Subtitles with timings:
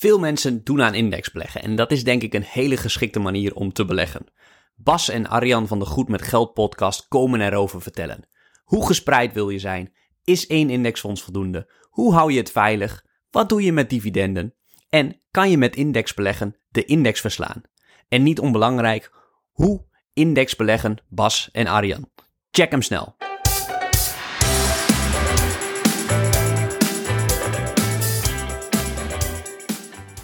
[0.00, 3.72] Veel mensen doen aan indexbeleggen en dat is denk ik een hele geschikte manier om
[3.72, 4.26] te beleggen.
[4.74, 8.28] Bas en Arjan van de Goed met Geld podcast komen erover vertellen.
[8.64, 9.92] Hoe gespreid wil je zijn?
[10.24, 11.70] Is één indexfonds voldoende?
[11.88, 13.04] Hoe hou je het veilig?
[13.30, 14.54] Wat doe je met dividenden?
[14.88, 17.62] En kan je met indexbeleggen de index verslaan?
[18.08, 19.12] En niet onbelangrijk,
[19.50, 22.10] hoe indexbeleggen Bas en Arjan?
[22.50, 23.16] Check hem snel.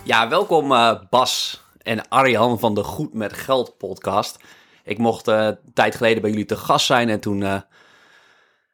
[0.07, 4.39] Ja, welkom uh, Bas en Arjan van de Goed met Geld podcast.
[4.85, 7.61] Ik mocht een tijd geleden bij jullie te gast zijn en toen uh,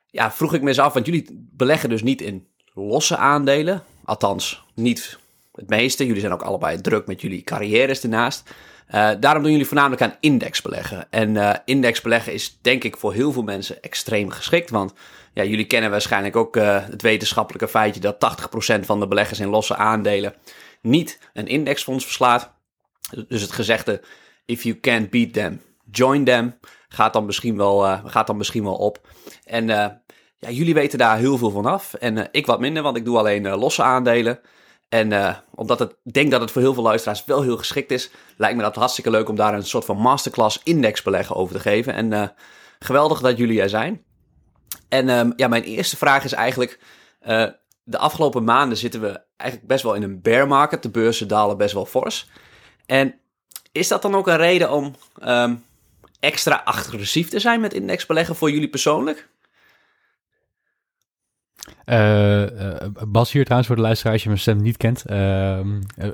[0.06, 3.82] ja, vroeg ik me eens af, want jullie beleggen dus niet in losse aandelen.
[4.04, 5.18] Althans, niet
[5.54, 6.06] het meeste.
[6.06, 8.50] Jullie zijn ook allebei druk met jullie carrières ernaast.
[9.20, 11.06] daarom doen jullie voornamelijk aan indexbeleggen.
[11.10, 14.92] En indexbeleggen is denk ik voor heel veel mensen extreem geschikt, want
[15.32, 18.36] ja, jullie kennen waarschijnlijk ook het wetenschappelijke feitje dat
[18.80, 20.34] 80% van de beleggers in losse aandelen
[20.82, 22.52] niet een indexfonds verslaat.
[23.28, 24.02] Dus het gezegde,
[24.44, 28.64] if you can't beat them, join them, gaat dan misschien wel, uh, gaat dan misschien
[28.64, 29.08] wel op.
[29.44, 29.86] En uh,
[30.38, 31.94] ja, jullie weten daar heel veel van af.
[31.94, 34.40] En uh, ik wat minder, want ik doe alleen losse aandelen.
[34.88, 38.56] En omdat ik denk dat het voor heel veel luisteraars wel heel geschikt is, lijkt
[38.56, 41.94] me dat hartstikke leuk om daar een soort van masterclass indexbeleggen over te geven.
[41.94, 42.34] En
[42.78, 44.04] geweldig dat jullie er zijn.
[44.88, 46.78] En ehm, ja, mijn eerste vraag is eigenlijk,
[47.92, 50.82] de afgelopen maanden zitten we eigenlijk best wel in een bear market.
[50.82, 52.30] De beurzen dalen best wel fors.
[52.86, 53.14] En
[53.72, 55.64] is dat dan ook een reden om um,
[56.20, 59.30] extra agressief te zijn met indexbeleggen voor jullie persoonlijk?
[61.84, 62.76] Uh, uh,
[63.08, 65.04] Bas hier trouwens voor de luisteraar als je mijn stem niet kent.
[65.10, 65.60] Uh,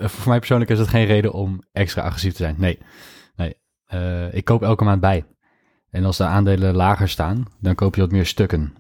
[0.01, 2.55] voor mij persoonlijk is het geen reden om extra agressief te zijn.
[2.59, 2.79] Nee,
[3.37, 3.56] nee.
[4.31, 5.25] ik koop elke maand bij.
[5.91, 8.77] En als de aandelen lager staan, dan koop je wat meer stukken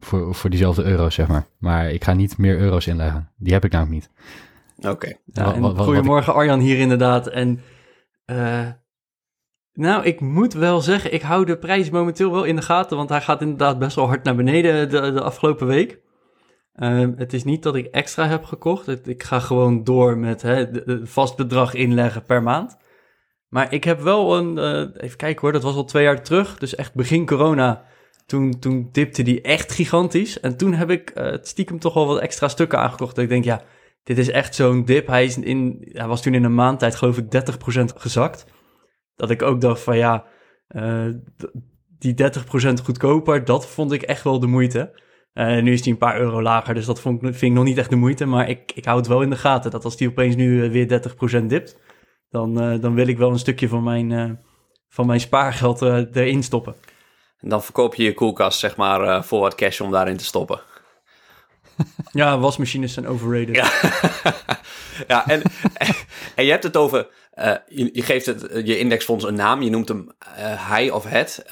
[0.00, 1.46] voor, voor diezelfde euro's, zeg maar.
[1.58, 3.30] Maar ik ga niet meer euro's inleggen.
[3.36, 4.10] Die heb ik namelijk niet.
[4.92, 5.12] Oké.
[5.24, 7.26] Ja, goedemorgen Arjan hier inderdaad.
[7.26, 7.60] En
[8.26, 8.68] uh,
[9.72, 13.08] nou, ik moet wel zeggen, ik hou de prijs momenteel wel in de gaten, want
[13.08, 16.04] hij gaat inderdaad best wel hard naar beneden de, de afgelopen week.
[16.74, 19.06] Uh, het is niet dat ik extra heb gekocht.
[19.08, 22.76] Ik ga gewoon door met hè, de, vast bedrag inleggen per maand.
[23.48, 26.58] Maar ik heb wel een, uh, even kijken hoor, dat was al twee jaar terug.
[26.58, 27.84] Dus echt begin corona
[28.26, 30.40] toen, toen dipte die echt gigantisch.
[30.40, 33.14] En toen heb ik uh, stiekem toch wel wat extra stukken aangekocht.
[33.14, 33.62] Dat ik denk, ja,
[34.02, 35.06] dit is echt zo'n dip.
[35.06, 38.46] Hij, is in, hij was toen in een maand tijd geloof ik 30% gezakt.
[39.14, 40.24] Dat ik ook dacht van ja,
[40.68, 41.08] uh,
[41.98, 45.00] die 30% goedkoper, dat vond ik echt wel de moeite.
[45.34, 47.78] Uh, nu is die een paar euro lager, dus dat vond, vind ik nog niet
[47.78, 48.24] echt de moeite.
[48.24, 51.02] Maar ik, ik hou het wel in de gaten dat als die opeens nu weer
[51.42, 51.78] 30% dipt,
[52.30, 54.40] dan, dan wil ik wel een stukje van mijn,
[54.88, 56.74] van mijn spaargeld erin stoppen.
[57.40, 60.24] En dan verkoop je je koelkast, zeg maar, uh, voor wat cash om daarin te
[60.24, 60.60] stoppen.
[62.12, 63.56] Ja, wasmachines zijn overrated.
[63.56, 63.70] Ja,
[65.12, 65.42] ja en,
[66.34, 69.70] en je hebt het over, uh, je, je, geeft het, je indexfonds een naam, je
[69.70, 71.44] noemt hem uh, hij of het.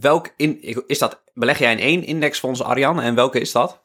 [0.00, 3.82] welk in, is dat, beleg jij in één indexfonds, Arjan, en welke is dat?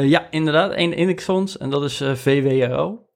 [0.00, 3.08] ja, inderdaad, één indexfonds en dat is VWRO.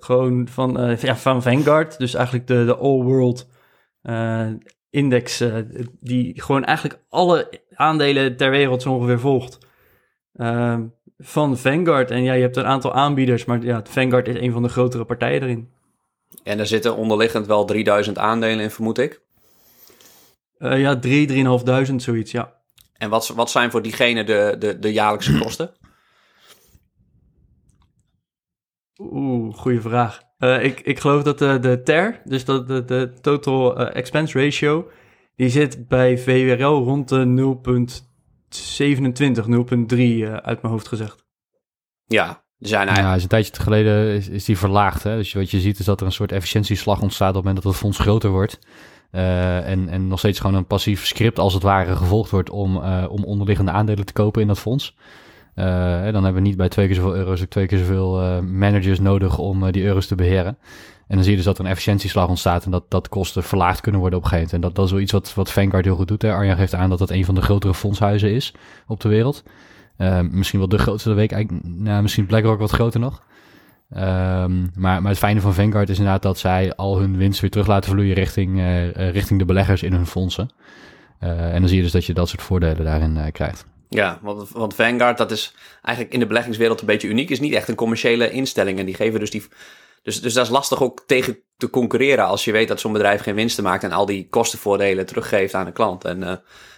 [0.00, 3.48] gewoon van, ja, van Vanguard, dus eigenlijk de, de all world
[4.90, 5.54] index uh,
[6.00, 9.58] die gewoon eigenlijk alle aandelen ter wereld zo ongeveer volgt.
[10.36, 10.78] Uh,
[11.18, 12.10] van Vanguard.
[12.10, 15.04] En ja, je hebt een aantal aanbieders, maar ja, Vanguard is een van de grotere
[15.04, 15.70] partijen erin.
[16.42, 19.20] En er zitten onderliggend wel 3000 aandelen in, vermoed ik?
[20.58, 21.28] Uh, ja, 3,
[21.88, 22.52] 3.500, zoiets, ja.
[22.96, 25.70] En wat, wat zijn voor diegene de, de, de jaarlijkse kosten?
[29.00, 30.22] Oeh, goede vraag.
[30.38, 34.42] Uh, ik, ik geloof dat de, de TER, dus dat de, de Total uh, Expense
[34.44, 34.90] Ratio,
[35.36, 37.54] die zit bij VWRL rond de
[38.86, 41.24] 0,27, 0,3 uh, uit mijn hoofd gezegd.
[42.06, 43.08] Ja, zijn eigenlijk...
[43.08, 45.02] Ja, is een tijdje geleden is, is die verlaagd.
[45.02, 45.16] Hè?
[45.16, 47.72] Dus wat je ziet is dat er een soort efficiëntieslag ontstaat op het moment dat
[47.72, 48.58] het fonds groter wordt.
[49.12, 52.76] Uh, en, en nog steeds gewoon een passief script als het ware gevolgd wordt om,
[52.76, 54.96] uh, om onderliggende aandelen te kopen in dat fonds.
[55.54, 55.64] Uh,
[56.12, 59.00] dan hebben we niet bij twee keer zoveel euro's ook twee keer zoveel uh, managers
[59.00, 60.58] nodig om uh, die euro's te beheren.
[61.06, 63.80] En dan zie je dus dat er een efficiëntieslag ontstaat en dat, dat kosten verlaagd
[63.80, 64.52] kunnen worden op gegeven.
[64.52, 66.22] En dat, dat is wel iets wat, wat Vanguard heel goed doet.
[66.22, 66.32] Hè.
[66.32, 68.54] Arjan geeft aan dat dat een van de grotere fondshuizen is
[68.86, 69.42] op de wereld.
[70.30, 73.22] misschien wel de grootste de week, nou, misschien BlackRock wat groter nog.
[73.96, 77.50] Um, maar, maar het fijne van Vanguard is inderdaad dat zij al hun winst weer
[77.50, 78.60] terug laten vloeien richting,
[78.94, 80.50] richting de beleggers in hun fondsen.
[81.18, 83.66] en dan zie je dus dat je dat soort voordelen daarin krijgt.
[83.92, 87.30] Ja, want, want Vanguard, dat is eigenlijk in de beleggingswereld een beetje uniek.
[87.30, 88.78] Is niet echt een commerciële instelling.
[88.78, 89.44] En die geven dus die,
[90.02, 93.22] Dus, dus dat is lastig ook tegen te concurreren als je weet dat zo'n bedrijf
[93.22, 96.04] geen winsten maakt en al die kostenvoordelen teruggeeft aan de klant.
[96.04, 96.32] En uh,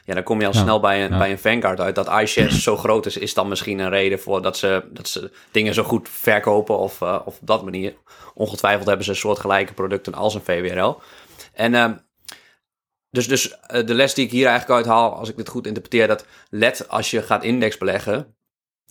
[0.04, 1.18] ja, dan kom je al Ja, snel bij een, ja.
[1.18, 1.94] bij een Vanguard uit.
[1.94, 5.30] Dat iShares zo groot is, is dan misschien een reden voor dat ze, dat ze
[5.50, 7.94] dingen zo goed verkopen of, uh, of op dat manier.
[8.34, 11.00] Ongetwijfeld hebben ze een soort gelijke producten als een VWRL.
[11.52, 11.90] En uh,
[13.12, 16.08] dus, dus uh, de les die ik hier eigenlijk uithaal, als ik dit goed interpreteer,
[16.08, 18.34] dat let als je gaat indexbeleggen,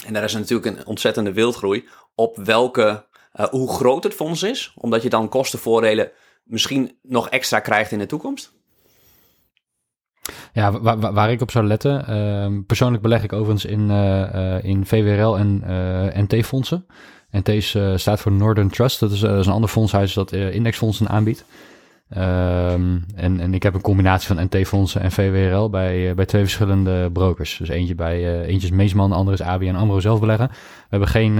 [0.06, 3.06] en daar is natuurlijk een ontzettende wildgroei, op welke,
[3.40, 6.12] uh, hoe groot het fonds is, omdat je dan kostenvoordelen
[6.44, 8.54] misschien nog extra krijgt in de toekomst.
[10.54, 12.06] Ja, waar, waar, ik op zou letten.
[12.10, 15.64] Uh, persoonlijk beleg ik overigens in, uh, in VWRL en
[16.24, 16.86] NT-fondsen.
[17.32, 17.64] NT
[17.96, 19.00] staat voor Northern Trust.
[19.00, 21.46] Dat is, dat is, een ander fondshuis dat indexfondsen aanbiedt.
[22.18, 27.12] Um, en, en ik heb een combinatie van NT-fondsen en VWRL bij, bij twee verschillende
[27.12, 27.58] brokers.
[27.58, 30.48] Dus eentje bij eentje is Meesman, de andere is ABN AMRO zelf beleggen.
[30.48, 31.38] We hebben geen,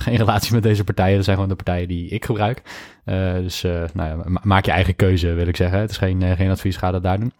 [0.00, 1.14] geen relatie met deze partijen.
[1.14, 2.62] Dat zijn gewoon de partijen die ik gebruik.
[3.42, 5.78] dus nou ja, maak je eigen keuze, wil ik zeggen.
[5.78, 7.32] Het is geen, geen advies, ga dat daar doen.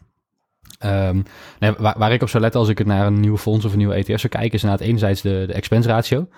[1.58, 3.78] Nee, waar, ik op zou letten als ik het naar een nieuw fonds of een
[3.78, 6.28] nieuwe ETF zou kijken, is inderdaad enerzijds de, de expense ratio.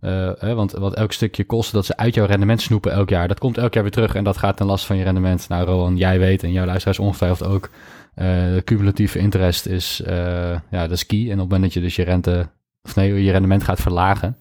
[0.00, 3.28] Uh, hè, want wat elk stukje kost dat ze uit jouw rendement snoepen elk jaar,
[3.28, 5.48] dat komt elk jaar weer terug en dat gaat ten last van je rendement.
[5.48, 7.70] Nou, Rowan, jij weet en jouw luisteraars ongetwijfeld ook.
[8.16, 10.10] Uh, de cumulatieve interest is, uh,
[10.50, 11.24] ja, dat is key.
[11.24, 12.50] En op het moment dat je dus je rente,
[12.82, 14.36] of nee, je rendement gaat verlagen,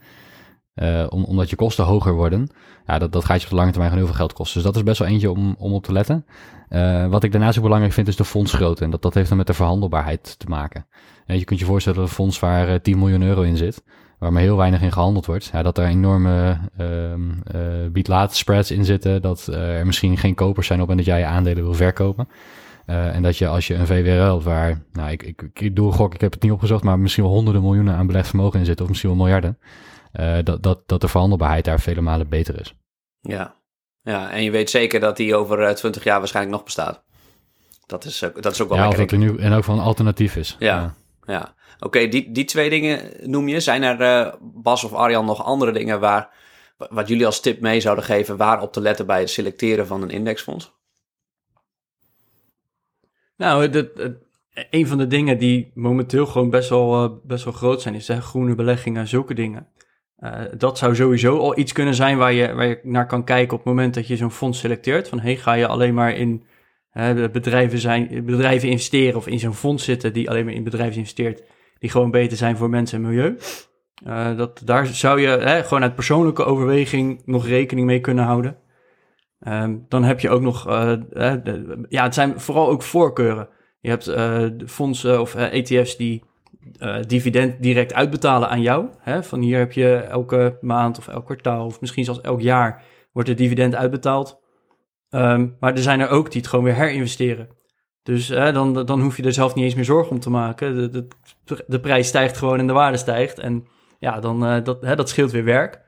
[1.10, 2.50] om, omdat je kosten hoger worden,
[2.86, 4.56] ja, dat, dat gaat je op de lange termijn gewoon heel veel geld kosten.
[4.56, 6.26] Dus dat is best wel eentje om, om op te letten.
[7.10, 8.84] Wat ik daarnaast ook belangrijk vind, is de fondsgrootte.
[8.84, 10.86] En dat, dat heeft dan met de verhandelbaarheid te maken.
[11.26, 13.84] En je kunt je voorstellen dat een fonds waar uh, 10 miljoen euro in zit,
[14.20, 18.86] waar maar heel weinig in gehandeld wordt, ja, dat er enorme uh, bied-laat spreads in
[18.86, 22.28] zitten, dat er misschien geen kopers zijn op en dat jij je aandelen wil verkopen.
[22.90, 25.94] Uh, en dat je als je een VWRL waar, nou ik, ik, ik doe een
[25.94, 28.66] gok, ik heb het niet opgezocht, maar misschien wel honderden miljoenen aan belegd vermogen in
[28.66, 29.60] zitten, of misschien wel miljarden.
[30.14, 32.76] Uh, dat, dat, dat de verhandelbaarheid daar vele malen beter is.
[33.20, 33.56] Ja.
[34.02, 37.04] ja, en je weet zeker dat die over uh, 20 jaar waarschijnlijk nog bestaat.
[37.86, 39.08] Dat is, uh, dat is ook wel ja, lekker.
[39.08, 40.56] dat er nu en ook van een alternatief is.
[40.60, 40.96] Ja,
[41.26, 41.34] ja.
[41.34, 41.54] ja.
[41.80, 43.60] Oké, die, die twee dingen noem je.
[43.60, 46.30] Zijn er, uh, Bas of Arjan, nog andere dingen waar,
[46.78, 50.02] wat jullie als tip mee zouden geven waar op te letten bij het selecteren van
[50.02, 50.78] een indexfonds?
[53.38, 53.86] Nou,
[54.70, 58.08] een van de dingen die momenteel gewoon best wel, uh, best wel groot zijn, is
[58.08, 59.68] hè, groene beleggingen, zulke dingen.
[60.20, 63.52] Uh, dat zou sowieso al iets kunnen zijn waar je, waar je naar kan kijken
[63.58, 65.08] op het moment dat je zo'n fonds selecteert.
[65.08, 66.44] Van hey, ga je alleen maar in
[67.32, 71.44] bedrijven, zijn, bedrijven investeren of in zo'n fonds zitten die alleen maar in bedrijven investeert,
[71.80, 73.38] die gewoon beter zijn voor mensen en milieu.
[74.08, 78.58] Uh, dat, daar zou je hè, gewoon uit persoonlijke overweging nog rekening mee kunnen houden.
[79.48, 83.50] Um, dan heb je ook nog, de, ja, het zijn vooral ook voorkeuren.
[83.80, 86.24] Je hebt uh, fondsen of ETF's die
[86.80, 88.88] uh, dividend direct uitbetalen aan jou.
[89.00, 89.24] Hè?
[89.24, 93.30] Van hier heb je elke maand of elk kwartaal of misschien zelfs elk jaar wordt
[93.30, 94.42] er dividend uitbetaald.
[95.10, 97.50] Um, maar er zijn er ook die het gewoon weer herinvesteren.
[98.04, 100.92] Dus dan, dan hoef je er zelf niet eens meer zorgen om te maken.
[100.92, 101.08] De,
[101.68, 103.40] de, prijs stijgt gewoon en de waarde stijgt.
[103.40, 103.68] En
[104.00, 105.88] ja, dan, dat, hè, dat scheelt weer werk.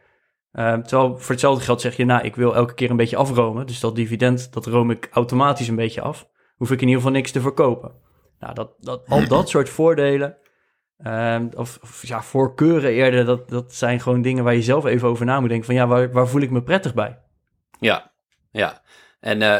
[0.53, 3.67] Uh, terwijl voor hetzelfde geld zeg je, nou, ik wil elke keer een beetje afromen.
[3.67, 6.29] Dus dat dividend, dat room ik automatisch een beetje af.
[6.55, 7.91] Hoef ik in ieder geval niks te verkopen.
[8.39, 10.37] Nou, dat, dat, al dat soort voordelen,
[10.97, 15.25] uh, of, ja, voorkeuren eerder, dat, dat zijn gewoon dingen waar je zelf even over
[15.25, 15.65] na moet denken.
[15.65, 17.19] Van ja, waar, waar voel ik me prettig bij?
[17.79, 18.11] Ja,
[18.51, 18.81] ja.
[19.19, 19.57] En uh,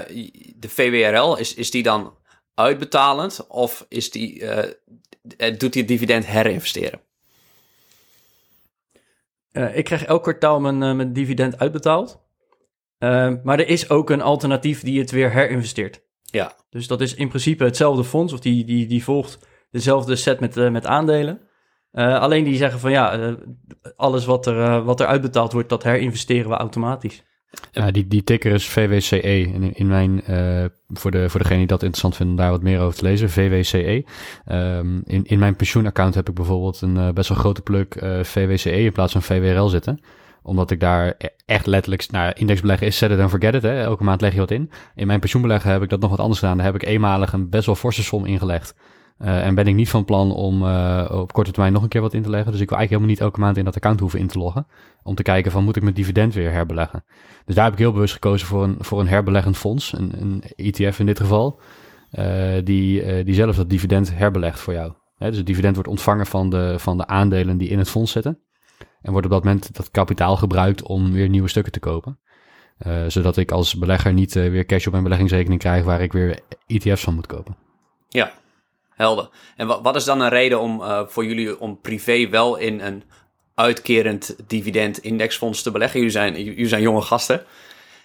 [0.56, 2.14] de VWRL, is, is die dan
[2.62, 4.58] uitbetalend of is die, uh,
[5.58, 7.02] doet die het dividend herinvesteren?
[9.52, 12.20] Uh, ik krijg elk kwartaal mijn, uh, mijn dividend uitbetaald.
[13.44, 16.02] Maar er is ook een alternatief die het weer herinvesteert.
[16.24, 16.56] Ja.
[16.70, 19.40] Dus dat is in principe hetzelfde fonds, of die, die, die volgt
[19.72, 21.42] dezelfde set met, met aandelen.
[21.94, 23.36] alleen die zeggen van ja,
[23.96, 27.24] alles wat er, wat er uitbetaald wordt, dat herinvesteren we automatisch.
[27.72, 29.40] Ja, die, die ticker is VWCE.
[29.40, 32.62] In, in mijn, uh, voor, de, voor degene die dat interessant vinden om daar wat
[32.62, 34.06] meer over te lezen, VWCE.
[34.52, 38.24] Um, in, in mijn pensioenaccount heb ik bijvoorbeeld een uh, best wel grote pluk uh,
[38.24, 40.00] VWCE in plaats van VWRL zitten.
[40.44, 43.62] Omdat ik daar echt letterlijk, nou indexbeleggen is set it and forget it.
[43.62, 43.82] Hè.
[43.82, 44.72] Elke maand leg je wat in.
[44.96, 46.58] In mijn pensioenbeleggen heb ik dat nog wat anders gedaan.
[46.58, 48.76] Daar heb ik eenmalig een best wel forse som ingelegd.
[49.24, 52.02] Uh, en ben ik niet van plan om uh, op korte termijn nog een keer
[52.02, 52.52] wat in te leggen.
[52.52, 54.68] Dus ik wil eigenlijk helemaal niet elke maand in dat account hoeven in te loggen.
[55.04, 57.04] Om te kijken van moet ik mijn dividend weer herbeleggen.
[57.46, 59.94] Dus daar heb ik heel bewust gekozen voor een, voor een herbeleggend fonds.
[59.94, 61.60] Een, een ETF in dit geval.
[62.12, 64.94] Uh, die, die zelf dat dividend herbelegt voor jou.
[65.18, 68.12] Hè, dus het dividend wordt ontvangen van de, van de aandelen die in het fonds
[68.12, 68.40] zitten.
[69.02, 72.20] En wordt op dat moment dat kapitaal gebruikt om weer nieuwe stukken te kopen.
[73.08, 77.04] zodat ik als belegger niet weer cash op mijn beleggingsrekening krijg waar ik weer ETF's
[77.04, 77.56] van moet kopen.
[78.08, 78.32] Ja,
[79.02, 79.30] Helder.
[79.56, 82.80] En wat, wat is dan een reden om uh, voor jullie om privé wel in
[82.80, 83.04] een
[83.56, 86.00] uitkerend dividend indexfonds te beleggen?
[86.00, 87.44] Jullie zijn, jullie zijn jonge gasten.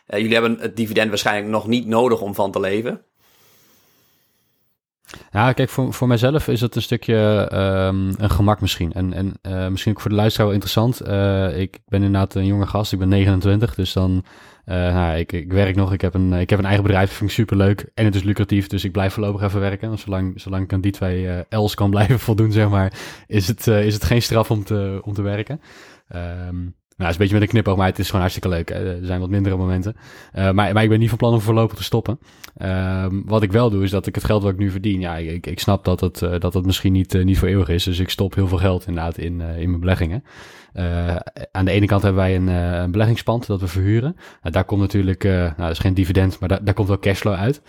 [0.07, 3.03] Eh, jullie hebben het dividend waarschijnlijk nog niet nodig om van te leven.
[5.32, 8.92] Ja, kijk, voor, voor mijzelf is het een stukje um, een gemak misschien.
[8.92, 11.06] En, en uh, misschien ook voor de luisteraar wel interessant.
[11.06, 14.25] Uh, ik ben inderdaad een jonge gast, ik ben 29, dus dan...
[14.66, 17.30] Uh, nou, ik, ik werk nog, ik heb, een, ik heb een eigen bedrijf, vind
[17.30, 17.90] ik superleuk.
[17.94, 19.98] En het is lucratief, dus ik blijf voorlopig even werken.
[19.98, 22.92] Zolang, zolang ik aan die twee L's kan blijven voldoen, zeg maar,
[23.26, 25.60] is het, is het geen straf om te, om te werken.
[26.48, 28.71] Um, nou, is een beetje met een knipoog, maar het is gewoon hartstikke leuk.
[28.71, 29.97] Er zijn wat mindere momenten.
[30.35, 32.19] Uh, maar, maar ik ben niet van plan om voorlopig te stoppen.
[32.59, 35.00] Uh, wat ik wel doe, is dat ik het geld wat ik nu verdien...
[35.00, 37.69] Ja, ik, ik snap dat het, uh, dat het misschien niet, uh, niet voor eeuwig
[37.69, 37.85] is.
[37.85, 40.25] Dus ik stop heel veel geld inderdaad in, in mijn beleggingen.
[41.53, 42.47] aan de ene kant hebben wij een,
[42.83, 44.17] een beleggingspand dat we verhuren.
[44.43, 45.25] Nou, daar komt natuurlijk...
[45.25, 47.62] nou, dat is geen dividend, maar daar, daar komt wel cashflow uit.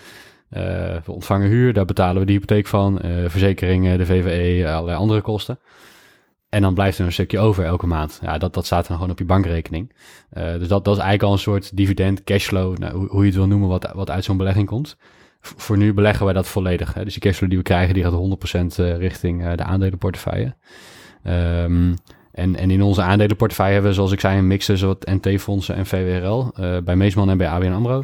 [1.06, 3.00] we ontvangen huur, daar betalen we de hypotheek van.
[3.28, 5.60] verzekeringen, de VVE, allerlei andere kosten.
[6.50, 8.20] En dan blijft er een stukje over elke maand.
[8.22, 9.94] Ja, dat, dat staat dan gewoon op je bankrekening.
[10.34, 13.26] Uh, dus dat, dat is eigenlijk al een soort dividend, cashflow, nou, hoe, hoe, je
[13.26, 14.98] het wil noemen, wat, wat uit zo'n belegging komt.
[15.42, 16.94] voor nu beleggen wij dat volledig.
[16.94, 17.04] Hè.
[17.04, 20.56] Dus die cashflow die we krijgen, die gaat 100% uh, richting uh, de aandelenportefeuille.
[21.24, 21.96] Um,
[22.32, 25.76] en, en in onze aandelenportefeuille hebben we, zoals ik zei, een mix tussen wat NT-fondsen
[25.76, 26.52] en VWRL.
[26.84, 28.04] bij Meesman en bij ABN AMRO.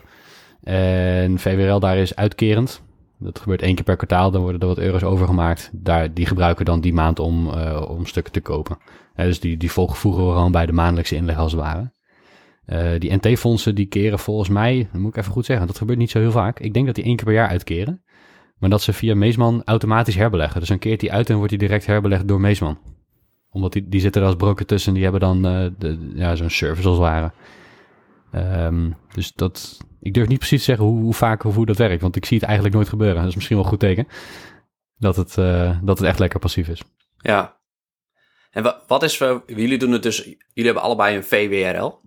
[0.63, 2.81] En VWRL daar is uitkerend.
[3.23, 5.69] Dat gebeurt één keer per kwartaal, dan worden er wat euro's overgemaakt.
[5.73, 8.77] Daar, die gebruiken we dan die maand om, uh, om stukken te kopen.
[9.15, 11.91] Uh, dus die, die voegen we gewoon bij de maandelijkse inleg als het ware.
[12.65, 15.97] Uh, die NT-fondsen die keren volgens mij, dat moet ik even goed zeggen, dat gebeurt
[15.97, 16.59] niet zo heel vaak.
[16.59, 18.03] Ik denk dat die één keer per jaar uitkeren.
[18.57, 20.59] Maar dat ze via Meesman automatisch herbeleggen.
[20.59, 22.77] Dus dan keert die uit en wordt die direct herbelegd door Meesman.
[23.49, 25.41] Omdat die, die zitten er als broker tussen, die hebben dan
[26.15, 27.31] ja, zo'n service als het ware.
[28.65, 31.77] Um, dus dat, ik durf niet precies te zeggen hoe, hoe vaak of hoe dat
[31.77, 33.19] werkt, want ik zie het eigenlijk nooit gebeuren.
[33.19, 34.07] Dat is misschien wel een goed teken.
[34.97, 36.81] Dat het, uh, dat het echt lekker passief is.
[37.17, 37.57] Ja.
[38.51, 41.99] En wat is voor, jullie doen het dus, jullie hebben allebei een VWRL.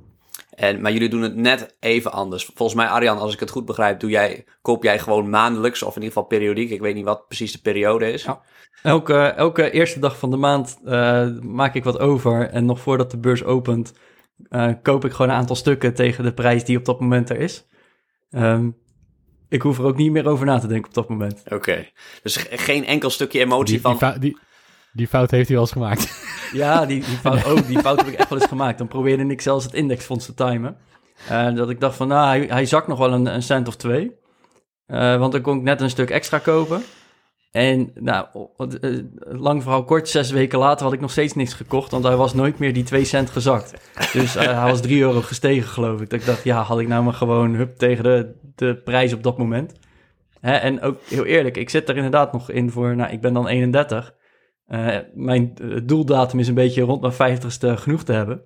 [0.51, 2.51] En, maar jullie doen het net even anders.
[2.55, 5.97] Volgens mij, Arjan, als ik het goed begrijp, doe jij, koop jij gewoon maandelijks of
[5.97, 6.71] in ieder geval periodiek.
[6.71, 8.23] Ik weet niet wat precies de periode is.
[8.23, 8.41] Ja.
[8.83, 12.49] Elke, elke eerste dag van de maand uh, maak ik wat over.
[12.51, 13.93] En nog voordat de beurs opent,
[14.51, 17.41] uh, koop ik gewoon een aantal stukken tegen de prijs die op dat moment er
[17.41, 17.67] is.
[18.37, 18.77] Um,
[19.49, 21.43] ik hoef er ook niet meer over na te denken op dat moment.
[21.49, 21.87] Oké,
[22.23, 23.91] dus geen enkel stukje emotie die, van...
[23.91, 24.39] Die fout, die,
[24.93, 26.11] die fout heeft u al eens gemaakt.
[26.53, 28.79] Ja, die, die, fout, ook, die fout heb ik echt wel eens gemaakt.
[28.79, 30.77] Dan probeerde ik zelfs het indexfonds te timen.
[31.31, 33.77] Uh, dat ik dacht van, nou, hij, hij zakt nog wel een, een cent of
[33.77, 34.17] twee.
[34.87, 36.83] Uh, want dan kon ik net een stuk extra kopen.
[37.57, 38.27] En nou,
[38.81, 42.17] eh, lang verhaal kort, zes weken later had ik nog steeds niks gekocht, want hij
[42.17, 43.75] was nooit meer die 2 cent gezakt.
[44.13, 46.11] Dus uh, hij was 3 euro gestegen, geloof ik.
[46.11, 49.23] Dat ik dacht, ja, had ik nou maar gewoon hup tegen de, de prijs op
[49.23, 49.73] dat moment.
[50.41, 53.33] Hè, en ook heel eerlijk, ik zit er inderdaad nog in voor, nou, ik ben
[53.33, 54.15] dan 31.
[54.69, 58.43] Uh, mijn doeldatum is een beetje rond mijn 50ste genoeg te hebben.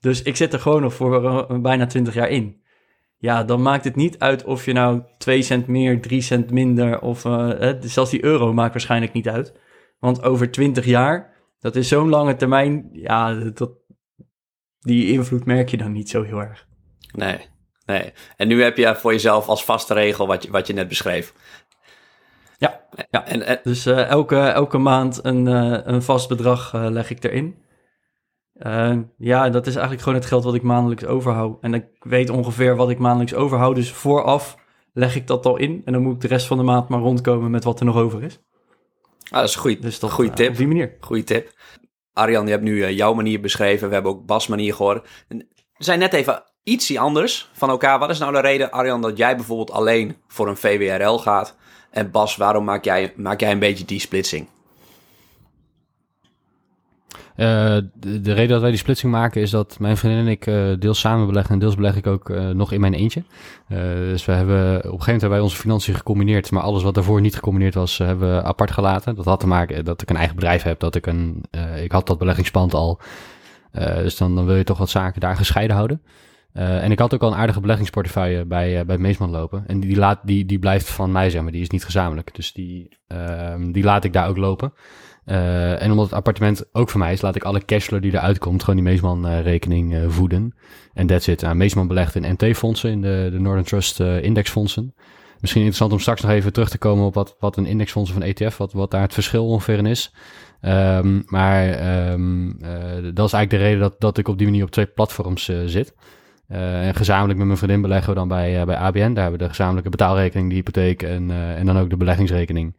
[0.00, 2.62] Dus ik zit er gewoon nog voor bijna 20 jaar in
[3.24, 7.00] ja, dan maakt het niet uit of je nou 2 cent meer, 3 cent minder
[7.00, 9.54] of uh, zelfs die euro maakt waarschijnlijk niet uit.
[9.98, 13.70] Want over 20 jaar, dat is zo'n lange termijn, ja, dat,
[14.80, 16.66] die invloed merk je dan niet zo heel erg.
[17.12, 17.38] Nee,
[17.86, 18.12] nee.
[18.36, 21.34] En nu heb je voor jezelf als vaste regel wat je, wat je net beschreef.
[22.58, 23.26] Ja, ja.
[23.26, 23.60] En, en...
[23.62, 27.63] dus uh, elke, elke maand een, uh, een vast bedrag leg ik erin.
[28.62, 31.58] Uh, ja, dat is eigenlijk gewoon het geld wat ik maandelijks overhoud.
[31.60, 33.74] En ik weet ongeveer wat ik maandelijks overhoud.
[33.74, 34.56] Dus vooraf
[34.92, 35.82] leg ik dat al in.
[35.84, 37.96] En dan moet ik de rest van de maand maar rondkomen met wat er nog
[37.96, 38.40] over is.
[39.24, 40.50] Ah, dat is een goede dus goede uh, tip.
[40.50, 40.96] Op die manier.
[41.00, 41.52] Goeie tip.
[42.12, 43.88] Arjan, je hebt nu uh, jouw manier beschreven.
[43.88, 45.08] We hebben ook Bas' manier gehoord.
[45.28, 45.44] We
[45.78, 47.98] zijn net even ietsie anders van elkaar.
[47.98, 51.56] Wat is nou de reden, Arjan, dat jij bijvoorbeeld alleen voor een VWRL gaat?
[51.90, 54.48] En Bas, waarom maak jij, maak jij een beetje die splitsing?
[57.36, 57.46] Uh,
[57.94, 60.72] de, de, reden dat wij die splitsing maken is dat mijn vriendin en ik uh,
[60.78, 63.22] deels samen beleggen en deels beleg ik ook uh, nog in mijn eentje.
[64.08, 67.20] dus we hebben op een gegeven moment wij onze financiën gecombineerd, maar alles wat daarvoor
[67.20, 69.14] niet gecombineerd was, hebben we apart gelaten.
[69.14, 71.44] Dat had te maken dat ik een eigen bedrijf heb, dat ik een,
[71.82, 73.00] ik had dat beleggingspand al.
[73.72, 76.02] dus dan, dan wil je toch wat zaken daar gescheiden houden.
[76.52, 79.64] en ik had ook al een aardige beleggingsportefeuille bij, bij Meesman lopen.
[79.66, 81.52] En die, laat, die, die blijft van mij, zeg maar.
[81.52, 82.34] Die is niet gezamenlijk.
[82.34, 84.72] Dus die, ehm, die laat ik daar ook lopen.
[85.26, 88.38] Uh, en omdat het appartement ook voor mij is, laat ik alle cashflow die eruit
[88.38, 90.54] komt, gewoon die Meesman-rekening uh, voeden.
[90.94, 91.40] En that's it.
[91.40, 94.94] Nou, Meesman belegt in NT-fondsen, in de, de Northern Trust uh, indexfondsen.
[95.40, 98.22] Misschien interessant om straks nog even terug te komen op wat, wat een indexfonds van
[98.22, 100.14] ETF, wat, wat daar het verschil ongeveer in is.
[100.62, 101.66] Um, maar
[102.12, 102.56] um,
[103.14, 105.94] dat is eigenlijk de reden dat, dat ik op die manier op twee platforms zit.
[106.48, 108.98] en gezamenlijk met mijn vriendin beleggen we dan bij, bij ABN.
[108.98, 112.74] Daar hebben we de gezamenlijke betaalrekening, de hypotheek en, en dan ook de beleggingsrekening.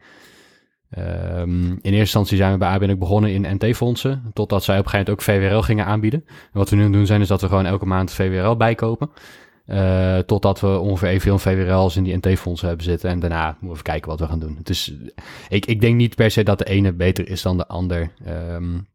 [0.97, 4.85] Um, in eerste instantie zijn we bij ABN ook begonnen in NT-fondsen, totdat zij op
[4.85, 6.23] een gegeven moment ook VWRL gingen aanbieden.
[6.27, 9.09] En wat we nu doen zijn is dat we gewoon elke maand VWRL bijkopen.
[9.67, 13.09] Uh, totdat we ongeveer evenveel VWRL's in die NT-fondsen hebben zitten.
[13.09, 14.59] En daarna moeten we even kijken wat we gaan doen.
[14.63, 14.93] Dus
[15.49, 18.11] ik, ik denk niet per se dat de ene beter is dan de ander.
[18.27, 18.87] Um,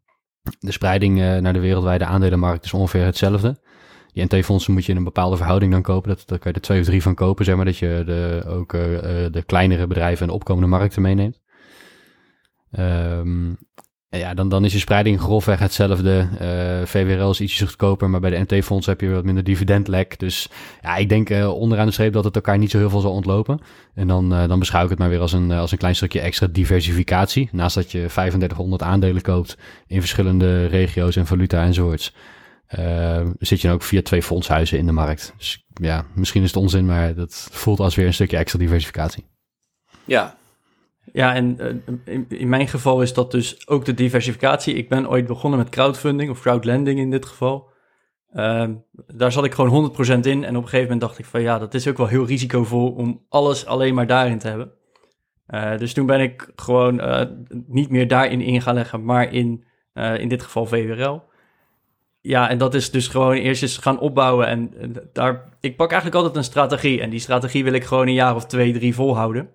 [0.61, 3.59] de spreiding uh, naar de wereldwijde aandelenmarkt is ongeveer hetzelfde.
[4.13, 6.09] Die NT-fondsen moet je in een bepaalde verhouding dan kopen.
[6.09, 7.65] Dat, daar kan je er twee of drie van kopen, zeg maar.
[7.65, 8.81] Dat je de, ook uh,
[9.31, 11.41] de kleinere bedrijven en opkomende markten meeneemt.
[12.79, 13.59] Um,
[14.11, 16.29] ja, dan, dan is je spreiding grofweg hetzelfde.
[16.41, 20.19] Uh, VWRL is ietsje goedkoper, maar bij de NT-fonds heb je wat minder dividendlek.
[20.19, 20.49] Dus
[20.83, 23.13] ja, ik denk uh, onderaan de streep dat het elkaar niet zo heel veel zal
[23.13, 23.61] ontlopen.
[23.95, 26.21] En dan, uh, dan beschouw ik het maar weer als een, als een klein stukje
[26.21, 27.49] extra diversificatie.
[27.53, 32.15] Naast dat je 3500 aandelen koopt in verschillende regio's en valuta enzovoorts.
[33.39, 35.35] zit je dan ook via twee fondshuizen in de markt.
[35.37, 39.27] Dus ja, misschien is het onzin, maar dat voelt als weer een stukje extra diversificatie.
[40.05, 40.39] Ja,
[41.13, 41.57] ja, en
[42.07, 44.75] uh, in, mijn geval is dat dus ook de diversificatie.
[44.75, 47.69] Ik ben ooit begonnen met crowdfunding of crowdlending in dit geval.
[48.33, 48.69] Uh,
[49.07, 50.45] daar zat ik gewoon 100% in.
[50.45, 52.91] En op een gegeven moment dacht ik van ja, dat is ook wel heel risicovol
[52.91, 54.73] om alles alleen maar daarin te hebben.
[55.49, 57.23] Uh, dus toen ben ik gewoon uh,
[57.67, 59.65] niet meer daarin in gaan leggen, maar in,
[60.17, 61.23] in dit geval VWRL.
[62.21, 64.47] Ja, en dat is dus gewoon eerst eens gaan opbouwen.
[64.47, 64.73] En
[65.13, 67.01] daar, ik pak eigenlijk altijd een strategie.
[67.01, 69.51] En die strategie wil ik gewoon een jaar of twee, drie volhouden.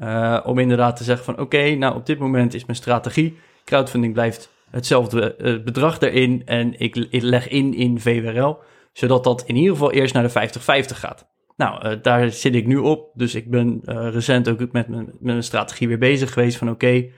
[0.00, 3.38] Uh, om inderdaad te zeggen van oké, nou op dit moment is mijn strategie.
[3.64, 8.58] Crowdfunding blijft hetzelfde uh, bedrag erin en ik, leg in in VWRL.
[8.92, 11.28] Zodat dat in ieder geval eerst naar de 50-50 gaat.
[11.56, 13.10] Nou, uh, daar zit ik nu op.
[13.14, 17.10] Dus ik ben recent ook met mijn, met mijn strategie weer bezig geweest van oké,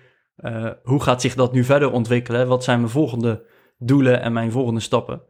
[0.82, 2.46] hoe gaat zich dat nu verder ontwikkelen?
[2.46, 3.44] Wat zijn mijn volgende
[3.78, 5.22] doelen en mijn volgende stappen?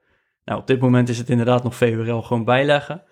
[0.45, 3.03] Nou, op dit moment is het inderdaad nog VWRL gewoon bijleggen.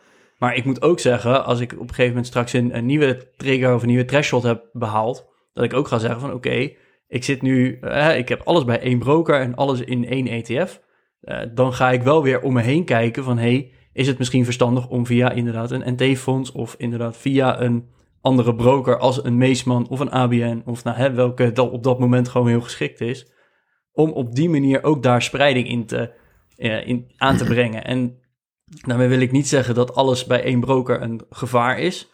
[0.45, 3.33] Maar ik moet ook zeggen, als ik op een gegeven moment straks een, een nieuwe
[3.37, 6.73] trigger of een nieuwe threshold heb behaald, dat ik ook ga zeggen van oké,
[7.09, 10.81] ik zit nu, uh, ik heb alles bij één broker en alles in één ETF.
[11.21, 14.45] Eh, dan ga ik wel weer om me heen kijken van hey, is het misschien
[14.45, 17.89] verstandig om via inderdaad een NT-fonds of inderdaad via een
[18.21, 21.99] andere broker als een Meesman of een ABN of nou, hè, welke dat op dat
[21.99, 23.33] moment gewoon heel geschikt is,
[23.93, 26.13] om op die manier ook daar spreiding in te,
[26.57, 27.85] uh, in, aan te brengen.
[27.85, 28.23] En
[28.65, 32.11] Daarmee wil ik niet zeggen dat alles bij één broker een gevaar is.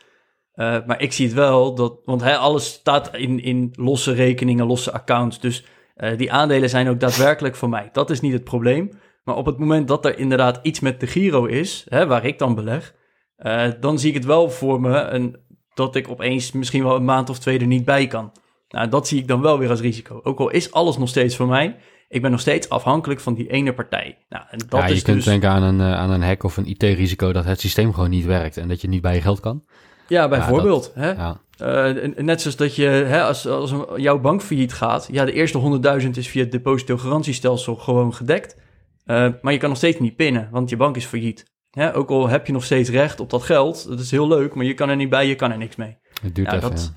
[0.55, 4.93] Uh, maar ik zie het wel, dat, want alles staat in, in losse rekeningen, losse
[4.93, 5.41] accounts.
[5.41, 5.65] Dus
[5.97, 7.89] uh, die aandelen zijn ook daadwerkelijk voor mij.
[7.93, 8.91] Dat is niet het probleem.
[9.25, 12.55] Maar op het moment dat er inderdaad iets met de Giro is, waar ik dan
[12.55, 12.95] beleg,
[13.39, 17.05] uh, dan zie ik het wel voor me en dat ik opeens misschien wel een
[17.05, 18.33] maand of twee er niet bij kan.
[18.69, 20.21] Nou, dat zie ik dan wel weer als risico.
[20.23, 21.77] Ook al is alles nog steeds voor mij,
[22.11, 24.19] ik ben nog steeds afhankelijk van die ene partij.
[24.29, 25.25] Nou, en dat ja, je is kunt dus...
[25.25, 28.25] denken aan een, uh, aan een hack of een IT-risico dat het systeem gewoon niet
[28.25, 29.65] werkt en dat je niet bij je geld kan.
[30.09, 30.93] Ja, bijvoorbeeld.
[30.95, 31.23] Ja, dat, hè?
[31.23, 31.41] Ja.
[31.93, 35.81] Uh, net zoals dat je, hè, als, als jouw bank failliet gaat, ja, de eerste
[36.03, 38.57] 100.000 is via het depositogarantiestelsel gewoon gedekt.
[39.07, 41.45] Uh, maar je kan nog steeds niet pinnen, want je bank is failliet.
[41.71, 41.95] Hè?
[41.95, 44.65] Ook al heb je nog steeds recht op dat geld, dat is heel leuk, maar
[44.65, 45.97] je kan er niet bij, je kan er niks mee.
[46.23, 46.93] Het duurt ja, even, dat,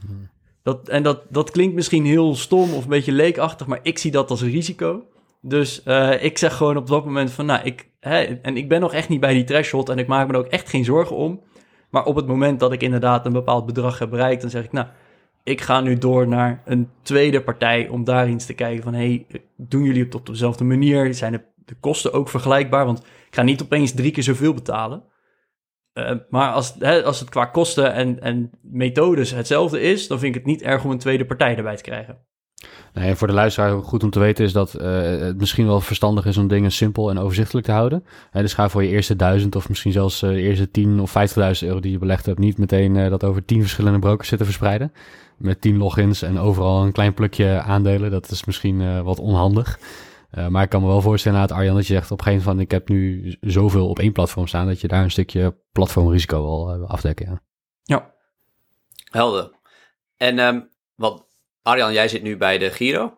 [0.64, 4.12] dat, en dat, dat klinkt misschien heel stom of een beetje leekachtig, maar ik zie
[4.12, 5.06] dat als een risico.
[5.42, 8.94] Dus uh, ik zeg gewoon op dat moment van, nou, ik, en ik ben nog
[8.94, 11.42] echt niet bij die threshold en ik maak me er ook echt geen zorgen om.
[11.90, 14.72] Maar op het moment dat ik inderdaad een bepaald bedrag heb bereikt, dan zeg ik,
[14.72, 14.88] nou,
[15.44, 19.26] ik ga nu door naar een tweede partij om daar eens te kijken van, hey,
[19.58, 21.14] doen jullie het op dezelfde manier?
[21.14, 22.86] Zijn de, de kosten ook vergelijkbaar?
[22.86, 25.04] Want ik ga niet opeens drie keer zoveel betalen.
[25.94, 30.36] Uh, maar als, hè, als het qua kosten en, en methodes hetzelfde is, dan vind
[30.36, 32.18] ik het niet erg om een tweede partij erbij te krijgen.
[32.94, 36.26] Nee, voor de luisteraar goed om te weten is dat uh, het misschien wel verstandig
[36.26, 38.04] is om dingen simpel en overzichtelijk te houden.
[38.34, 41.16] Uh, dus ga voor je eerste duizend of misschien zelfs uh, de eerste 10 of
[41.18, 44.94] 50.000 euro die je belegd hebt, niet meteen dat over 10 verschillende brokers zitten verspreiden.
[45.38, 48.12] Met 10 logins en overal een klein plukje aandelen.
[48.12, 49.80] Dat is misschien wat onhandig.
[50.50, 52.72] Maar ik kan me wel voorstellen Arjan dat je zegt op een gegeven moment, ik
[52.72, 57.26] heb nu zoveel op één platform staan, dat je daar een stukje platformrisico wil afdekken.
[57.26, 57.42] Ja.
[57.84, 58.14] ja.
[59.10, 59.52] Helder.
[60.18, 61.26] En um, wat
[61.62, 63.18] Arjan, jij zit nu bij de Giro.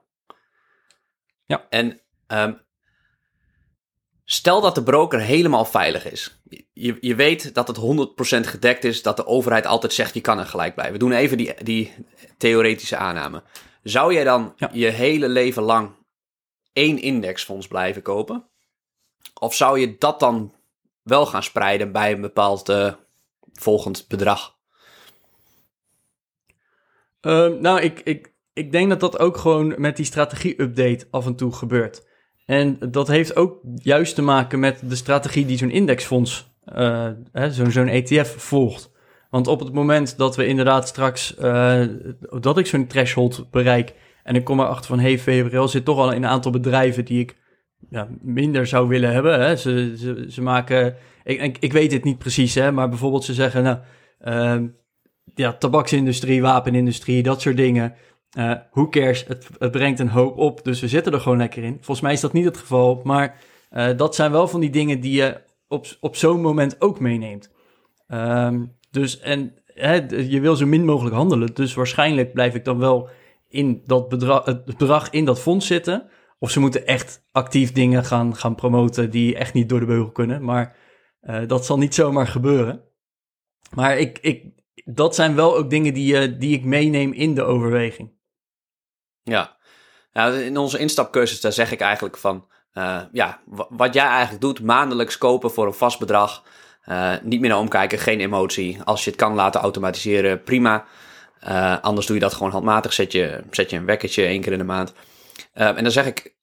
[1.45, 1.65] Ja.
[1.69, 2.62] En um,
[4.25, 6.41] stel dat de broker helemaal veilig is.
[6.73, 10.39] Je, je weet dat het 100% gedekt is, dat de overheid altijd zegt je kan
[10.39, 10.93] er gelijk blijven.
[10.93, 11.93] We doen even die, die
[12.38, 13.43] theoretische aanname.
[13.84, 14.69] Zou jij dan ja.
[14.73, 15.91] je hele leven lang
[16.76, 18.46] één indexfonds blijven kopen?
[19.40, 20.54] Of zou je dat dan
[21.02, 22.94] wel gaan spreiden bij een bepaald uh,
[23.54, 24.56] volgend bedrag?
[27.22, 31.36] Uh, nou, ik, ik, ik denk dat dat ook gewoon met die strategie-update af en
[31.36, 32.08] toe gebeurt.
[32.46, 37.10] En dat heeft ook juist te maken met de strategie die zo'n indexfonds, uh,
[37.50, 38.92] zo'n ETF volgt.
[39.30, 41.86] Want op het moment dat we inderdaad straks, uh,
[42.40, 43.94] dat ik zo'n threshold bereik
[44.26, 47.20] en ik kom erachter van, hey, VWRL zit toch al in een aantal bedrijven die
[47.20, 47.36] ik
[47.90, 49.40] ja, minder zou willen hebben.
[49.40, 49.56] Hè.
[49.56, 53.34] Ze, ze, ze maken, ik, ik, ik weet het niet precies, hè, maar bijvoorbeeld ze
[53.34, 53.78] zeggen, nou,
[54.20, 54.68] ehm,
[55.36, 57.94] ja, tabaksindustrie, wapenindustrie, dat soort dingen.
[58.38, 59.26] Uh, who cares?
[59.28, 61.74] Het, het, brengt een hoop op, dus we zitten er gewoon lekker in.
[61.74, 65.00] Volgens mij is dat niet het geval, maar uh, dat zijn wel van die dingen
[65.00, 67.52] die je op, op zo'n moment ook meeneemt.
[68.08, 72.80] Um, dus en hè, je wil zo min mogelijk handelen, dus waarschijnlijk blijf ik dan
[72.80, 73.10] wel
[73.56, 76.10] in dat bedrag, het bedrag in dat fonds zitten.
[76.39, 80.12] Of ze moeten echt actief dingen gaan, gaan promoten die echt niet door de beugel
[80.12, 80.44] kunnen.
[80.44, 80.76] Maar
[81.22, 82.84] uh, dat zal niet zomaar gebeuren.
[83.74, 84.46] Maar ik, ik,
[84.86, 88.13] dat zijn wel ook dingen die, uh, die ik meeneem in de overweging.
[89.24, 89.58] Ja,
[90.12, 92.48] nou, in onze instapcursus daar zeg ik eigenlijk van...
[92.74, 96.44] Uh, ja, wat jij eigenlijk doet, maandelijks kopen voor een vast bedrag.
[97.24, 98.84] niet meer naar omkijken, geen emotie.
[98.84, 100.86] Als je het kan laten automatiseren, prima.
[101.82, 102.94] Anders doe je dat gewoon handmatig.
[102.94, 104.94] Zet je, zet je een wekkertje één keer in de maand.
[105.54, 106.36] en dan zeg ik,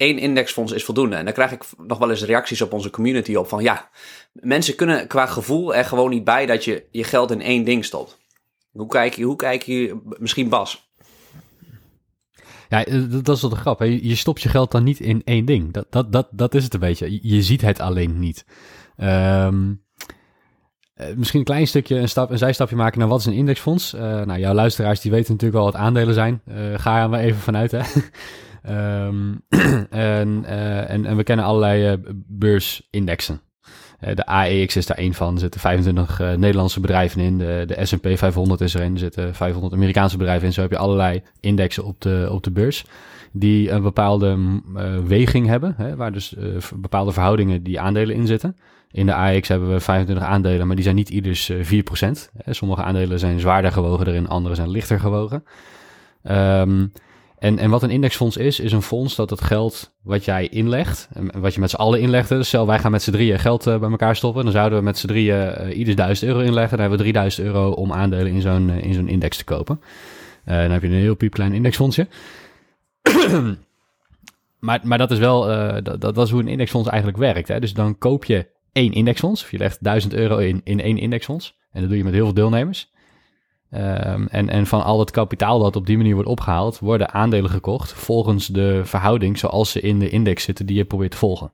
[0.00, 1.16] één indexfonds is voldoende.
[1.16, 3.90] En dan krijg ik nog wel eens reacties op onze community op van ja,
[4.32, 7.84] mensen kunnen qua gevoel er gewoon niet bij dat je je geld in één ding
[7.84, 8.18] stopt.
[8.72, 10.88] Hoe kijk je, hoe kijk je, misschien Bas?
[12.68, 13.78] Ja, eh, dat is wel de grap.
[13.78, 13.84] Hè?
[13.84, 15.72] Je stopt je geld dan niet in één ding.
[15.72, 17.18] Dat, dat, dat, dat is het een beetje.
[17.22, 18.44] Je ziet het alleen niet.
[18.96, 19.84] Um,
[21.16, 23.94] misschien een klein stukje, een, stap, een zijstapje maken naar wat is een indexfonds.
[23.94, 26.40] Uh, nou, jouw luisteraars die weten natuurlijk wel wat aandelen zijn.
[26.48, 27.80] Uh, ga er maar even vanuit, hè.
[28.68, 29.42] Um,
[29.90, 30.44] en,
[30.88, 33.40] en, we kennen allerlei beursindexen.
[34.14, 35.34] De AEX is daar één van.
[35.34, 37.38] Er zitten 25 Nederlandse bedrijven in.
[37.38, 38.92] De, de S&P 500 is er een.
[38.92, 40.52] Er zitten 500 Amerikaanse bedrijven in.
[40.52, 42.84] Zo heb je allerlei indexen op de, op de beurs.
[43.32, 44.38] Die een bepaalde
[45.06, 45.74] weging hebben.
[45.76, 46.34] Hè, waar dus
[46.74, 48.56] bepaalde verhoudingen die aandelen in zitten.
[48.92, 51.54] In de AEX hebben we 25 aandelen, maar die zijn niet ieders 4%.
[52.36, 52.52] Hè.
[52.52, 55.44] Sommige aandelen zijn zwaarder gewogen erin, andere zijn lichter gewogen.
[56.22, 56.92] Um,
[57.38, 61.08] en, en wat een indexfonds is, is een fonds dat het geld wat jij inlegt,
[61.32, 63.78] wat je met z'n allen inlegt, dus stel wij gaan met z'n drieën geld uh,
[63.78, 66.98] bij elkaar stoppen, dan zouden we met z'n drieën ieders 1000 euro inleggen, dan hebben
[66.98, 69.80] we 3000 euro om aandelen in zo'n in zo'n index te kopen.
[70.44, 72.06] dan heb je een heel piepklein indexfondsje.
[74.58, 75.40] maar, maar dat is wel,
[75.82, 77.48] dat, dat is hoe een indexfonds eigenlijk werkt.
[77.48, 77.60] Hè?
[77.60, 81.58] Dus dan koop je één indexfonds, of je legt 1000 euro in, in één indexfonds,
[81.70, 82.90] en dat doe je met heel veel deelnemers.
[83.72, 87.50] Um, en, en van al het kapitaal dat op die manier wordt opgehaald, worden aandelen
[87.50, 91.52] gekocht volgens de verhouding zoals ze in de index zitten die je probeert te volgen.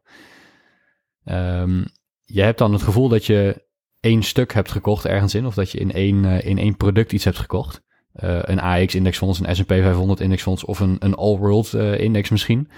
[1.25, 1.85] Um,
[2.25, 3.65] je hebt dan het gevoel dat je
[4.01, 7.13] één stuk hebt gekocht ergens in, of dat je in één, uh, in één product
[7.13, 7.85] iets hebt gekocht.
[8.25, 12.69] Uh, een AX-indexfonds, een S&P 500-indexfonds of een, een All-World-index uh, misschien.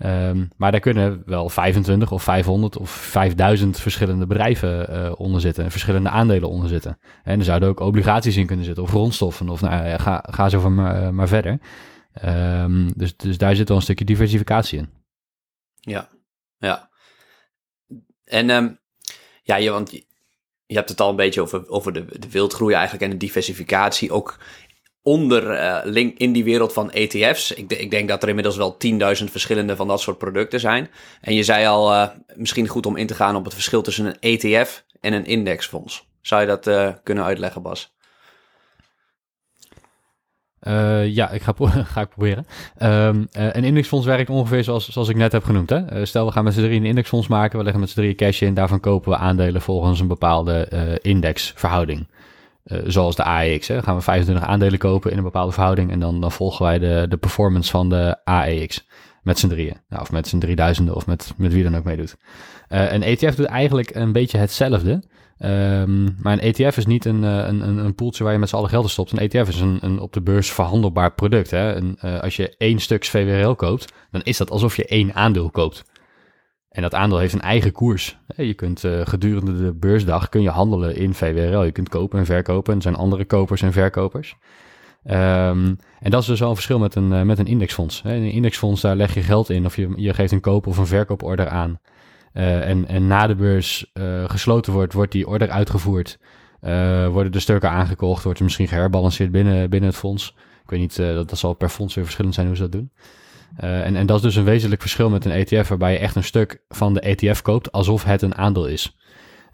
[0.00, 5.64] Um, maar daar kunnen wel 25 of 500 of 5000 verschillende bedrijven uh, onder zitten.
[5.64, 6.98] En verschillende aandelen onder zitten.
[7.24, 8.82] En er zouden ook obligaties in kunnen zitten.
[8.82, 9.48] Of grondstoffen.
[9.48, 11.60] Of nou, ga, ga zo maar, uh, maar verder.
[12.24, 14.90] Um, dus, dus daar zit wel een stukje diversificatie in.
[15.80, 16.08] Ja,
[16.58, 16.90] ja.
[18.24, 18.78] En um,
[19.42, 19.90] ja, je, want
[20.66, 24.12] je hebt het al een beetje over, over de, de wildgroei eigenlijk en de diversificatie.
[24.12, 24.38] Ook
[25.02, 27.50] onder uh, link in die wereld van ETF's.
[27.50, 30.88] Ik, ik, denk dat er inmiddels wel 10.000 verschillende van dat soort producten zijn.
[31.20, 34.06] En je zei al, uh, misschien goed om in te gaan op het verschil tussen
[34.06, 36.08] een ETF en een indexfonds.
[36.20, 37.90] Zou je dat uh, kunnen uitleggen, Bas?
[41.04, 41.54] ja, ik ga,
[41.92, 42.46] ga ik proberen.
[42.82, 45.70] Um, een indexfonds werkt ongeveer zoals, zoals ik net heb genoemd.
[45.70, 46.06] Hè?
[46.06, 47.56] stel, we gaan met z'n drieën een indexfonds maken.
[47.56, 48.54] We leggen met z'n drieën cash in.
[48.54, 50.68] Daarvan kopen we aandelen volgens een bepaalde
[51.02, 52.06] indexverhouding.
[52.64, 53.68] Uh, zoals de AEX.
[53.68, 53.82] Hè.
[53.82, 55.90] Gaan we 25 aandelen kopen in een bepaalde verhouding.
[55.90, 58.86] En dan, dan volgen wij de, de performance van de AEX.
[59.22, 59.76] Met z'n drieën.
[59.88, 62.16] Nou, of met z'n drieduizenden of met, met wie dan ook meedoet.
[62.68, 65.02] Uh, een ETF doet eigenlijk een beetje hetzelfde.
[65.38, 68.56] Um, maar een ETF is niet een, een, een, een poeltje waar je met z'n
[68.56, 69.12] allen geld in stopt.
[69.12, 71.50] Een ETF is een, een op de beurs verhandelbaar product.
[71.50, 71.80] Hè.
[72.20, 75.84] Als je één stuk VWRL koopt, dan is dat alsof je één aandeel koopt.
[76.72, 78.18] En dat aandeel heeft een eigen koers.
[78.36, 81.62] Je kunt uh, gedurende de beursdag kun je handelen in VWRL.
[81.62, 82.70] Je kunt kopen en verkopen.
[82.70, 84.36] En er zijn andere kopers en verkopers.
[85.04, 88.02] Um, en dat is dus wel een verschil met een, uh, met een indexfonds.
[88.04, 90.78] In een indexfonds daar leg je geld in of je, je geeft een koop- of
[90.78, 91.80] een verkooporder aan.
[92.34, 93.92] Uh, en, en na de beurs
[94.26, 96.18] gesloten wordt, wordt die order uitgevoerd.
[97.10, 100.34] worden de stukken aangekocht, wordt er misschien geherbalanceerd binnen, binnen het fonds.
[100.62, 102.90] Ik weet niet, dat, dat zal per fonds weer verschillend zijn hoe ze dat doen.
[103.60, 106.16] Uh, en, en dat is dus een wezenlijk verschil met een ETF, waarbij je echt
[106.16, 108.96] een stuk van de ETF koopt alsof het een aandeel is.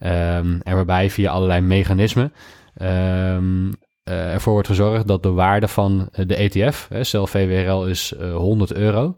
[0.03, 2.33] Um, en waarbij via allerlei mechanismen
[2.83, 3.73] um,
[4.09, 8.73] uh, ervoor wordt gezorgd dat de waarde van de ETF, hè, VWRL is uh, 100
[8.73, 9.17] euro,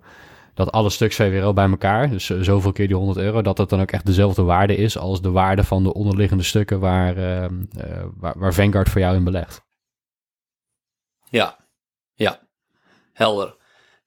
[0.55, 3.81] dat alle stuks VWRL bij elkaar, dus zoveel keer die 100 euro, dat dat dan
[3.81, 7.47] ook echt dezelfde waarde is als de waarde van de onderliggende stukken waar, uh,
[8.17, 9.63] waar, waar Vanguard voor jou in belegt.
[11.29, 11.57] Ja,
[12.15, 12.41] ja,
[13.13, 13.57] helder.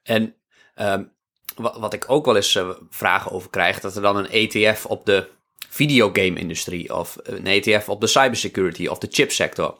[0.03, 0.35] En
[0.75, 1.11] Um,
[1.55, 4.85] wat, wat ik ook wel eens uh, vragen over krijg, dat er dan een ETF
[4.85, 5.27] op de
[5.69, 9.77] videogame-industrie of een ETF op de cybersecurity of de chipsector.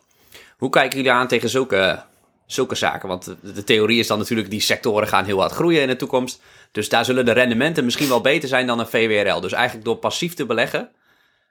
[0.58, 2.04] Hoe kijken jullie aan tegen zulke,
[2.46, 3.08] zulke zaken?
[3.10, 5.96] Want de, de theorie is dan natuurlijk, die sectoren gaan heel hard groeien in de
[5.96, 6.42] toekomst.
[6.72, 9.40] Dus daar zullen de rendementen misschien wel beter zijn dan een VWRL.
[9.40, 10.92] Dus eigenlijk door passief te beleggen,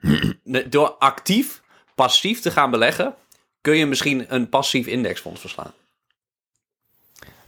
[0.69, 1.63] door actief
[1.95, 3.15] passief te gaan beleggen,
[3.61, 5.73] kun je misschien een passief indexfonds verslaan.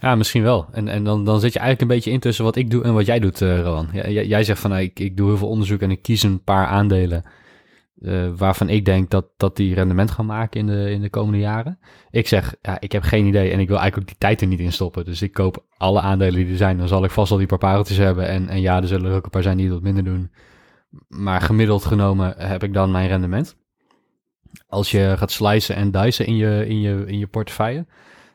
[0.04, 0.66] Ja, misschien wel.
[0.72, 2.94] En, en dan, dan zit je eigenlijk een beetje in tussen wat ik doe en
[2.94, 3.88] wat jij doet, uh, Rowan.
[3.92, 6.42] Jij, jij zegt van, nou, ik, ik doe heel veel onderzoek en ik kies een
[6.42, 7.24] paar aandelen
[7.98, 11.38] uh, waarvan ik denk dat, dat die rendement gaan maken in de, in de komende
[11.38, 11.78] jaren.
[12.10, 14.46] Ik zeg, ja, ik heb geen idee en ik wil eigenlijk ook die tijd er
[14.46, 15.04] niet in stoppen.
[15.04, 16.78] Dus ik koop alle aandelen die er zijn.
[16.78, 18.28] Dan zal ik vast al die paar pareltjes hebben.
[18.28, 20.30] En, en ja, er zullen er ook een paar zijn die wat minder doen.
[21.08, 23.56] Maar gemiddeld genomen heb ik dan mijn rendement.
[24.66, 27.86] Als je gaat slicen en dicen in je, in je, in je portefeuille.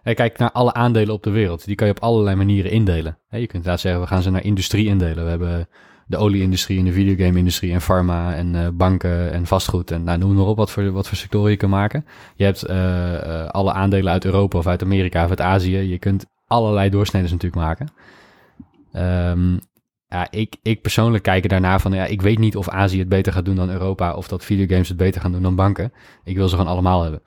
[0.04, 1.66] Kijk naar alle aandelen op de wereld.
[1.66, 3.18] Die kan je op allerlei manieren indelen.
[3.30, 5.24] Je kunt inderdaad zeggen, we gaan ze naar industrie indelen.
[5.24, 5.68] We hebben
[6.08, 9.92] de olieindustrie en de videogame-industrie en pharma en uh, banken en vastgoed.
[9.92, 12.06] En nou, noem maar op wat voor, wat voor sectoren je kan maken.
[12.36, 15.78] Je hebt uh, uh, alle aandelen uit Europa of uit Amerika of uit Azië.
[15.78, 17.88] Je kunt allerlei doorsneden natuurlijk maken.
[19.32, 19.60] Um,
[20.08, 23.34] ja, ik, ik persoonlijk kijk daarna van, ja, ik weet niet of Azië het beter
[23.34, 25.94] gaat doen dan Europa of dat videogames het beter gaan doen dan banken.
[26.24, 27.22] Ik wil ze gewoon allemaal hebben.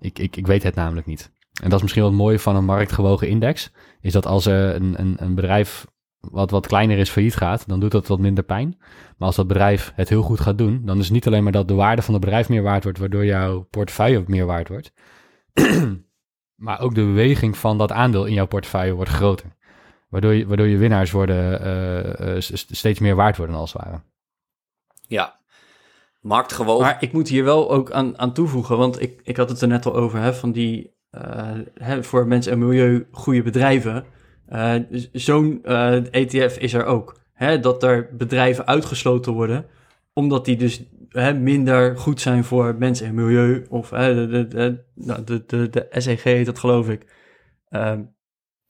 [0.00, 1.30] Ik, ik, ik weet het namelijk niet.
[1.62, 4.74] En dat is misschien wel het mooie van een marktgewogen index, is dat als er
[4.74, 5.86] een, een, een bedrijf
[6.30, 8.76] wat, wat kleiner is failliet gaat, dan doet dat wat minder pijn.
[9.16, 11.52] Maar als dat bedrijf het heel goed gaat doen, dan is het niet alleen maar
[11.52, 14.68] dat de waarde van het bedrijf meer waard wordt, waardoor jouw portefeuille ook meer waard
[14.68, 14.92] wordt.
[16.64, 19.56] maar ook de beweging van dat aandeel in jouw portefeuille wordt groter.
[20.08, 21.66] Waardoor je, waardoor je winnaars worden,
[22.20, 22.40] uh, uh,
[22.70, 24.00] steeds meer waard worden als het ware.
[25.06, 25.40] Ja,
[26.20, 26.84] marktgewogen.
[26.84, 29.68] Maar ik moet hier wel ook aan, aan toevoegen, want ik, ik had het er
[29.68, 30.93] net al over, hè, van die
[31.74, 34.04] hè, voor mensen en milieu goede bedrijven.
[34.52, 34.74] Uh,
[35.12, 35.64] Zo'n
[36.10, 37.16] ETF is er ook.
[37.32, 39.66] Hè, dat er bedrijven uitgesloten worden,
[40.12, 43.66] omdat die dus hè, minder goed zijn voor mensen en milieu.
[43.68, 47.06] Of hè, de, de, de, de, de, SEG dat geloof ik.
[47.70, 47.92] Uh,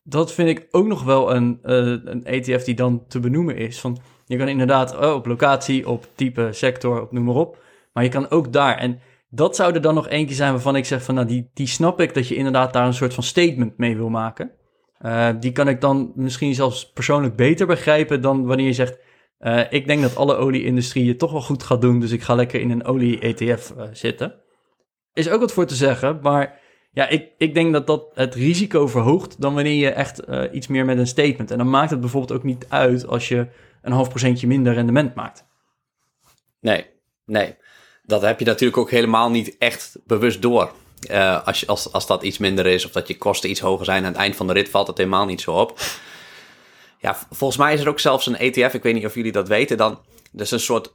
[0.03, 3.81] dat vind ik ook nog wel een, een ETF die dan te benoemen is.
[3.81, 7.63] Van, je kan inderdaad oh, op locatie, op type, sector, op noem maar op.
[7.93, 8.77] Maar je kan ook daar.
[8.77, 9.01] En
[9.35, 12.01] dat zou er dan nog eentje zijn waarvan ik zeg van, nou, die, die snap
[12.01, 14.51] ik dat je inderdaad daar een soort van statement mee wil maken.
[15.01, 18.99] Uh, die kan ik dan misschien zelfs persoonlijk beter begrijpen dan wanneer je zegt,
[19.41, 22.35] uh, ik denk dat alle olieindustrie het toch wel goed gaat doen, dus ik ga
[22.35, 24.35] lekker in een olie-ETF eh, zitten.
[25.13, 26.61] Is ook wat voor te zeggen, maar
[26.93, 30.85] ja, ik, ik denk dat dat het risico verhoogt dan wanneer je echt iets meer
[30.85, 31.51] met een statement.
[31.51, 33.49] En dan maakt het bijvoorbeeld ook niet uit als je
[33.83, 35.47] een half procentje minder rendement maakt.
[36.61, 36.87] Nee,
[37.25, 37.57] nee
[38.07, 40.73] dat heb je natuurlijk ook helemaal niet echt bewust door.
[41.11, 43.85] Uh, als, je, als, als dat iets minder is of dat je kosten iets hoger
[43.85, 45.81] zijn aan het eind van de rit, valt het helemaal niet zo op.
[46.99, 49.49] Ja, volgens mij is er ook zelfs een ETF, ik weet niet of jullie dat
[49.49, 49.99] weten, dan,
[50.33, 50.95] dat is een soort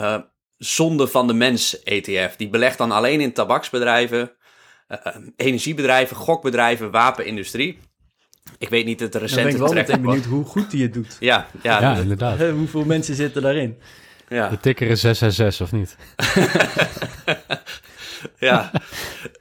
[0.00, 0.16] uh,
[0.56, 2.36] zonde van de mens ETF.
[2.36, 4.32] Die belegt dan alleen in tabaksbedrijven,
[4.88, 4.98] uh,
[5.36, 7.78] energiebedrijven, gokbedrijven, wapenindustrie.
[8.58, 11.16] Ik weet niet het recente Ik ben ik wel benieuwd hoe goed die het doet.
[11.20, 12.38] Ja, ja, ja inderdaad.
[12.58, 13.78] Hoeveel mensen zitten daarin?
[14.28, 14.48] Ja.
[14.48, 15.96] De ticker is 666, of niet?
[18.48, 18.70] ja,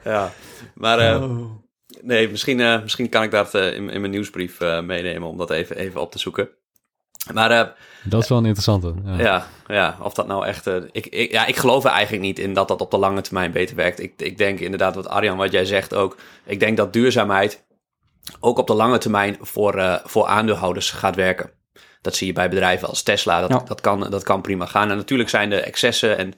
[0.03, 0.31] ja.
[0.75, 1.51] Maar uh, oh.
[2.01, 5.49] nee, misschien, uh, misschien kan ik dat uh, in, in, mijn nieuwsbrief meenemen om dat
[5.49, 6.49] even, even op te zoeken.
[7.33, 8.93] Maar, dat is wel een interessante.
[9.05, 10.67] Ja, ja, ja of dat nou echt...
[10.91, 13.51] ik, ik, ja, ik geloof er eigenlijk niet in dat dat op de lange termijn
[13.51, 13.99] beter werkt.
[13.99, 16.17] Ik, ik denk inderdaad, wat Arjan, wat jij zegt ook...
[16.43, 17.65] Ik denk dat duurzaamheid
[18.39, 21.51] ook op de lange termijn voor, voor aandeelhouders gaat werken.
[22.03, 23.41] Dat zie je bij bedrijven als Tesla.
[23.41, 23.63] Dat, ja.
[23.65, 24.89] dat, kan, dat kan prima gaan.
[24.89, 26.33] En natuurlijk zijn er excessen en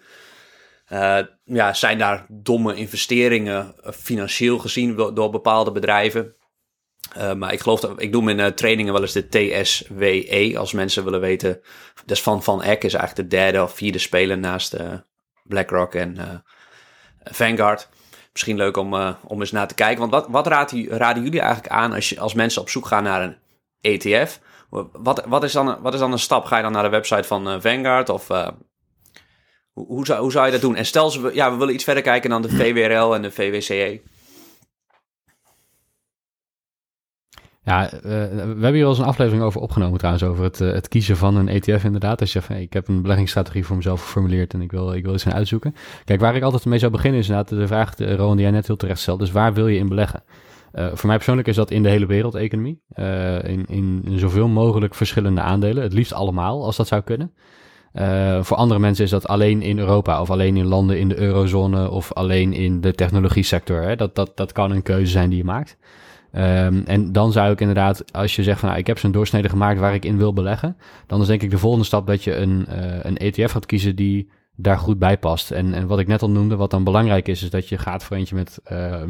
[0.92, 6.36] uh, ja, zijn daar domme investeringen uh, financieel gezien door, bepaalde bedrijven.
[7.18, 11.04] Uh, maar ik geloof dat ik doe mijn trainingen wel eens de TSWE, als mensen
[11.04, 11.62] willen weten.
[12.06, 14.76] Dus van Van Eck is eigenlijk de derde of vierde speler naast
[15.44, 16.44] BlackRock en
[17.24, 17.90] Vanguard.
[18.32, 20.00] Misschien leuk om, om eens naar te kijken.
[20.00, 20.48] Want wat, wat
[20.88, 23.38] raden jullie eigenlijk aan als, je, als mensen op zoek gaan naar een
[23.82, 24.40] ETF?
[24.94, 26.46] Wat, wat, is dan, wat is dan een stap?
[26.46, 28.10] Ga je dan naar de website van uh, Vanguard?
[28.10, 28.48] Of uh,
[29.72, 30.76] hoe, hoe, zou, hoe zou je dat doen?
[30.76, 34.02] En stel ze, ja, we willen iets verder kijken dan de VWRL en de VWCE.
[37.64, 38.08] Ja, uh, we
[38.38, 41.36] hebben hier al eens een aflevering over opgenomen trouwens, over het, uh, het kiezen van
[41.36, 42.20] een ETF inderdaad.
[42.20, 45.04] Als je zegt, hey, ik heb een beleggingsstrategie voor mezelf geformuleerd en ik wil, ik
[45.04, 45.76] wil iets gaan uitzoeken.
[46.06, 48.68] Kijk, waar ik altijd mee zou beginnen is inderdaad de vraag, Rowan, die jij net
[48.68, 49.20] heel terecht stelt.
[49.20, 50.24] Dus waar wil je in beleggen?
[50.76, 52.82] Uh, voor mij persoonlijk is dat in de hele wereldeconomie.
[52.96, 55.84] Uh, in, in, in, zoveel mogelijk verschillende aandelen.
[55.84, 57.34] Het liefst allemaal, als dat zou kunnen.
[57.94, 61.18] Uh, voor andere mensen is dat alleen in Europa of alleen in landen in de
[61.18, 63.82] eurozone of alleen in de technologie sector.
[63.82, 63.96] Hè?
[63.96, 65.78] Dat, dat, dat kan een keuze zijn die je maakt.
[66.32, 69.50] Ehm, en dan zou ik inderdaad, als je zegt van nou, ik heb zo'n doorsnede
[69.50, 72.36] gemaakt waar ik in wil beleggen, dan is denk ik de volgende stap dat je
[72.36, 72.66] een,
[73.08, 75.52] een ETF gaat kiezen die daar goed bij past.
[75.52, 78.04] En, en wat ik net al noemde, wat dan belangrijk is, is dat je gaat
[78.04, 79.02] voor eentje met uh,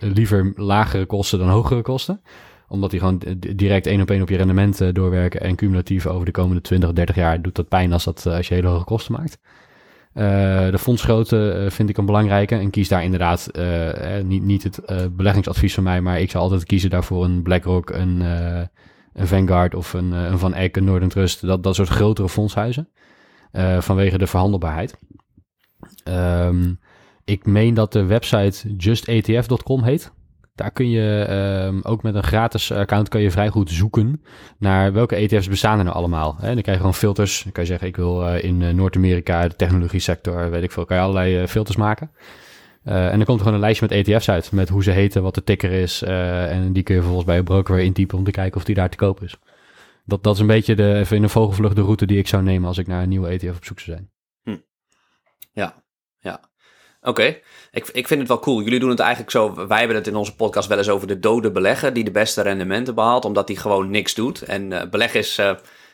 [0.00, 2.20] liever lagere kosten dan hogere kosten
[2.68, 5.40] omdat die gewoon direct één op één op je rendement doorwerken.
[5.40, 8.54] En cumulatief over de komende 20, 30 jaar doet dat pijn als, dat, als je
[8.54, 9.38] hele hoge kosten maakt.
[10.14, 10.24] Uh,
[10.70, 12.56] de fondsgrootte vind ik een belangrijke.
[12.56, 13.50] En kies daar inderdaad
[14.24, 14.80] niet, niet het
[15.16, 18.20] beleggingsadvies van mij, maar ik zou altijd kiezen daarvoor een BlackRock, een,
[19.12, 21.46] een Vanguard of een, een Van Eck, een Northern Trust.
[21.46, 22.88] Dat, dat soort grotere fondshuizen.
[23.78, 24.98] Vanwege de verhandelbaarheid.
[26.08, 26.80] Um,
[27.24, 30.12] ik meen dat de website justetf.com heet.
[30.54, 31.26] Daar kun je
[31.66, 34.22] um, ook met een gratis account kan je vrij goed zoeken
[34.58, 36.36] naar welke ETF's bestaan er nou allemaal.
[36.40, 37.42] En dan krijg je gewoon filters.
[37.42, 40.72] Dan kan je zeggen, ik wil uh, in uh, Noord-Amerika, de technologie sector, weet ik
[40.72, 42.10] veel, kan je allerlei filters maken.
[42.84, 45.34] en dan komt er gewoon een lijstje met ETF's uit, met hoe ze heten, wat
[45.34, 46.02] de ticker is.
[46.02, 48.74] en die kun je vervolgens bij een broker weer intypen om te kijken of die
[48.74, 49.36] daar te koop is.
[50.04, 52.42] Dat, dat is een beetje de, even in een vogelvlucht de route die ik zou
[52.42, 54.10] nemen als ik naar een nieuwe ETF op zoek zou zijn.
[54.42, 54.60] Hm.
[55.52, 55.82] Ja,
[56.18, 56.50] ja.
[57.02, 57.38] Oké,
[57.70, 58.62] ik, ik vind het wel cool.
[58.62, 59.66] Jullie doen het eigenlijk zo.
[59.66, 62.42] Wij hebben het in onze podcast wel eens over de dode belegger die de beste
[62.42, 64.42] rendementen behaalt, omdat hij gewoon niks doet.
[64.42, 65.46] En uh, beleggen is uh,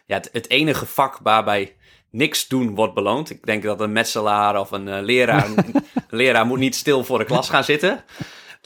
[0.06, 1.76] ja, het, het, enige vak waarbij
[2.10, 3.30] niks doen wordt beloond.
[3.30, 7.18] Ik denk dat een metselaar of een uh, leraar, een leraar moet niet stil voor
[7.18, 8.04] de klas gaan zitten.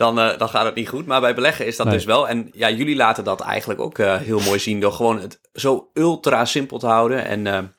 [0.01, 1.07] Dan, dan gaat het niet goed.
[1.07, 1.95] Maar bij beleggen is dat nee.
[1.95, 2.29] dus wel.
[2.29, 6.45] En ja, jullie laten dat eigenlijk ook heel mooi zien door gewoon het zo ultra
[6.45, 7.75] simpel te houden en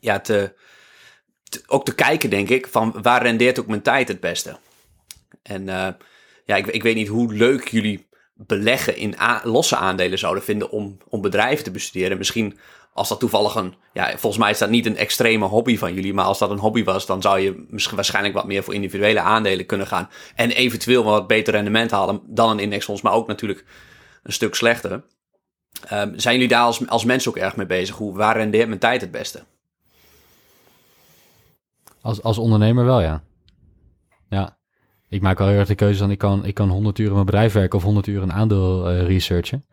[0.00, 0.54] ja, te
[1.66, 4.56] ook te kijken, denk ik, van waar rendeert ook mijn tijd het beste.
[5.42, 5.64] En
[6.44, 10.96] ja, ik, ik weet niet hoe leuk jullie beleggen in losse aandelen zouden vinden om,
[11.08, 12.18] om bedrijven te bestuderen.
[12.18, 12.58] Misschien
[12.98, 16.14] als dat toevallig een, ja, volgens mij is dat niet een extreme hobby van jullie,
[16.14, 19.20] maar als dat een hobby was, dan zou je misschien waarschijnlijk wat meer voor individuele
[19.20, 20.08] aandelen kunnen gaan.
[20.34, 23.64] En eventueel wat beter rendement halen dan een indexfonds, maar ook natuurlijk
[24.22, 25.04] een stuk slechter.
[25.92, 27.96] Um, zijn jullie daar als, als mensen ook erg mee bezig?
[27.96, 29.42] Hoe, waar rendeert mijn tijd het beste?
[32.00, 33.22] Als, als ondernemer wel, ja.
[34.28, 34.56] Ja.
[35.08, 37.12] Ik maak wel heel erg de keuze dan ik kan, ik kan 100 uur in
[37.12, 39.66] mijn bedrijf werken of 100 uur een aandeel uh, researchen.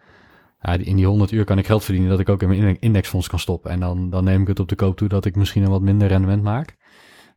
[0.74, 3.40] In die 100 uur kan ik geld verdienen dat ik ook in mijn indexfonds kan
[3.40, 3.72] stoppen.
[3.72, 5.82] En dan, dan neem ik het op de koop toe dat ik misschien een wat
[5.82, 6.76] minder rendement maak.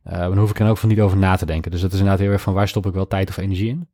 [0.05, 1.71] Uh, dan hoef ik er ook van niet over na te denken.
[1.71, 3.89] Dus dat is inderdaad heel erg van waar stop ik wel tijd of energie in.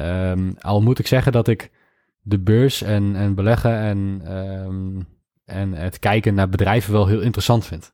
[0.00, 1.70] Um, al moet ik zeggen dat ik
[2.20, 5.06] de beurs en, en beleggen en, um,
[5.44, 7.92] en het kijken naar bedrijven wel heel interessant vind.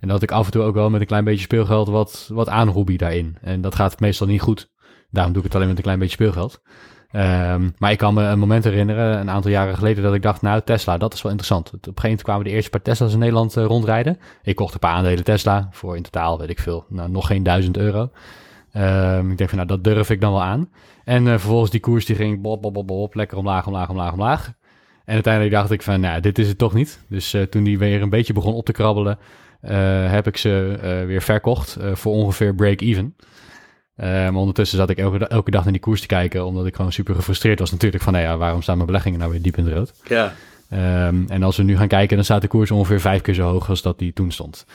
[0.00, 2.48] En dat ik af en toe ook wel met een klein beetje speelgeld wat, wat
[2.48, 3.36] aanroebie daarin.
[3.40, 4.70] En dat gaat meestal niet goed.
[5.10, 6.62] Daarom doe ik het alleen met een klein beetje speelgeld.
[7.12, 10.42] Um, maar ik kan me een moment herinneren, een aantal jaren geleden, dat ik dacht,
[10.42, 11.66] nou, Tesla, dat is wel interessant.
[11.66, 14.18] Op een gegeven moment kwamen de eerste paar Tesla's in Nederland uh, rondrijden.
[14.42, 17.42] Ik kocht een paar aandelen Tesla voor in totaal, weet ik veel, nou, nog geen
[17.42, 18.10] duizend euro.
[18.76, 20.70] Um, ik denk van, nou, dat durf ik dan wel aan.
[21.04, 24.52] En uh, vervolgens die koers die ging bop, bop, bop, lekker omlaag, omlaag, omlaag, omlaag.
[25.04, 27.04] En uiteindelijk dacht ik van, nou, dit is het toch niet.
[27.08, 29.18] Dus uh, toen die weer een beetje begon op te krabbelen,
[30.10, 33.16] heb ik ze weer verkocht voor ongeveer break-even.
[34.06, 36.92] Maar ondertussen zat ik elke, elke, dag naar die koers te kijken, omdat ik gewoon
[36.92, 39.64] super gefrustreerd was natuurlijk van, nou ja, waarom staan mijn beleggingen nou weer diep in
[39.64, 39.92] het rood?
[40.08, 40.32] Ja.
[41.06, 43.50] Um, en als we nu gaan kijken, dan staat de koers ongeveer vijf keer zo
[43.50, 44.66] hoog als dat die toen stond.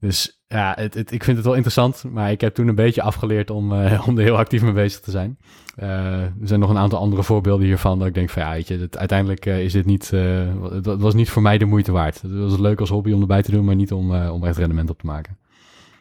[0.00, 3.02] Dus ja, het, het, ik vind het wel interessant, maar ik heb toen een beetje
[3.02, 5.38] afgeleerd om, uh, om er heel actief mee bezig te zijn.
[5.78, 8.68] Uh, er zijn nog een aantal andere voorbeelden hiervan dat ik denk van ja, weet
[8.68, 10.10] je, het, uiteindelijk uh, is dit niet,
[10.82, 12.22] dat was niet voor mij de moeite waard.
[12.22, 14.90] Het was leuk als hobby om erbij te doen, maar niet om, om echt rendement
[14.90, 15.38] op te maken.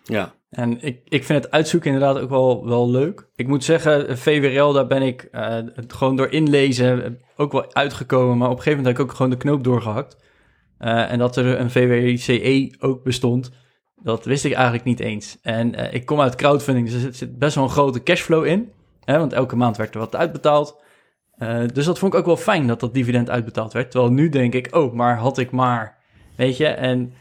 [0.04, 3.28] Ja, en ik, ik vind het uitzoeken inderdaad ook wel, wel leuk.
[3.36, 5.30] Ik moet zeggen, VWRL, daar ben ik
[5.88, 9.32] gewoon door inlezen ook wel uitgekomen, maar op een gegeven moment heb ik ook gewoon
[9.32, 10.18] de knoop doorgehakt.
[10.78, 13.52] en dat er een VWCE ook bestond.
[14.06, 15.38] Dat wist ik eigenlijk niet eens.
[15.42, 18.72] En uh, ik kom uit crowdfunding, dus er zit best wel een grote cashflow in.
[19.04, 20.82] Hè, want elke maand werd er wat uitbetaald.
[21.38, 23.92] Uh, dus dat vond ik ook wel fijn dat dat dividend uitbetaald werd.
[23.92, 25.98] Terwijl nu denk ik, oh, maar had ik maar.
[26.36, 27.14] Weet je, en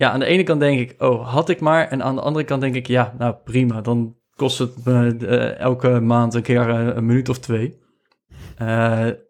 [0.00, 1.88] ja, aan de ene kant denk ik, oh, had ik maar.
[1.88, 3.80] En aan de andere kant denk ik, ja, nou prima.
[3.80, 7.78] Dan kost het me uh, elke maand een keer een minuut of twee.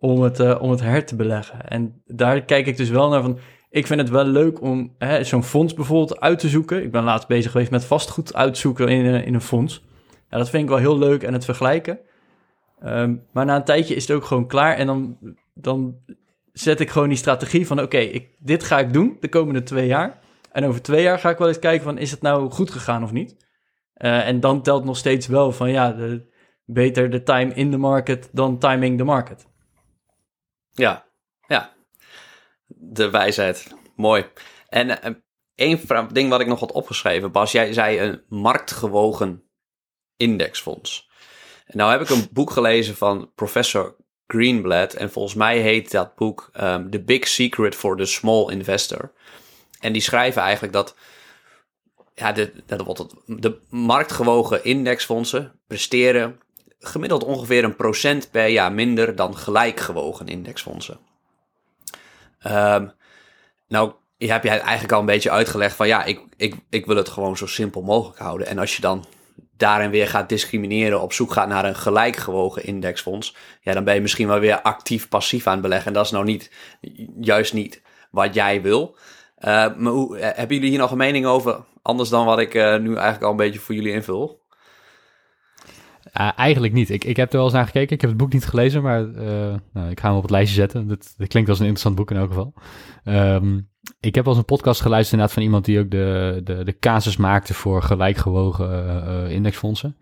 [0.00, 1.68] om, het, om het her te beleggen.
[1.68, 3.38] En daar kijk ik dus wel naar van
[3.70, 6.82] ik vind het wel leuk om zo'n fonds bijvoorbeeld uit te zoeken.
[6.82, 9.84] Ik ben laatst bezig geweest met vastgoed uitzoeken in, in een fonds.
[10.28, 11.98] Ja, dat vind ik wel heel leuk en het vergelijken.
[12.84, 14.76] Um, maar na een tijdje is het ook gewoon klaar.
[14.76, 15.18] En dan,
[15.54, 15.96] dan
[16.52, 17.80] zet ik gewoon die strategie van...
[17.80, 20.18] oké, dit ga ik doen de komende twee jaar.
[20.50, 21.98] En over twee jaar ga ik wel eens kijken van...
[21.98, 23.36] is het nou goed gegaan of niet?
[23.96, 25.70] Uh, en dan telt nog steeds wel van...
[25.70, 26.32] ja, de,
[26.64, 29.46] beter de time in the market dan timing the market.
[30.70, 31.06] Ja,
[31.46, 31.72] ja,
[32.66, 33.74] de wijsheid.
[33.96, 34.26] Mooi.
[34.68, 35.14] En uh,
[35.54, 39.42] één ding wat ik nog had opgeschreven, Bas, jij zei een marktgewogen
[40.16, 41.10] indexfonds.
[41.66, 43.96] En nou heb ik een boek gelezen van professor
[44.26, 44.94] Greenblatt.
[44.94, 49.12] En volgens mij heet dat boek um, The Big Secret for the Small Investor.
[49.80, 50.94] En die schrijven eigenlijk dat
[52.14, 56.40] ja, de, de, de marktgewogen indexfondsen presteren
[56.78, 60.98] gemiddeld ongeveer een procent per jaar minder dan gelijkgewogen indexfondsen.
[62.46, 62.92] Um,
[63.68, 66.96] nou, je hebt jij eigenlijk al een beetje uitgelegd van ja, ik, ik, ik wil
[66.96, 68.46] het gewoon zo simpel mogelijk houden.
[68.46, 69.04] En als je dan
[69.56, 74.00] daarin weer gaat discrimineren, op zoek gaat naar een gelijkgewogen indexfonds, ja, dan ben je
[74.00, 75.86] misschien wel weer actief passief aan het beleggen.
[75.86, 76.50] En dat is nou niet,
[77.20, 78.96] juist niet wat jij wil.
[79.40, 81.60] Uh, maar hoe, eh, hebben jullie hier nog een mening over?
[81.82, 84.38] Anders dan wat ik uh, nu eigenlijk al een beetje voor jullie invul?
[86.36, 86.90] Eigenlijk niet.
[86.90, 87.94] Ik, ik heb er wel eens naar gekeken.
[87.94, 89.06] Ik heb het boek niet gelezen, maar
[89.72, 90.88] nou, ik ga hem op het lijstje zetten.
[90.88, 92.54] Dat, klinkt als een interessant boek in elk geval.
[93.04, 93.68] Um,
[94.00, 96.78] ik heb wel eens een podcast geluisterd inderdaad van iemand die ook de, de, de
[96.78, 99.96] casus maakte voor gelijkgewogen indexfondsen.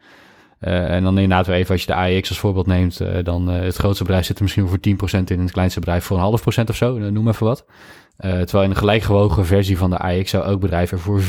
[0.60, 3.60] Uh, en dan inderdaad even als je de AEX als voorbeeld neemt, uh, dan uh,
[3.60, 6.40] het grootste bedrijf zit er misschien voor 10% in het kleinste bedrijf voor een half
[6.40, 7.64] procent of zo, noem even wat.
[8.18, 11.24] terwijl in een gelijkgewogen versie van de AEX zou elk bedrijf er voor 4%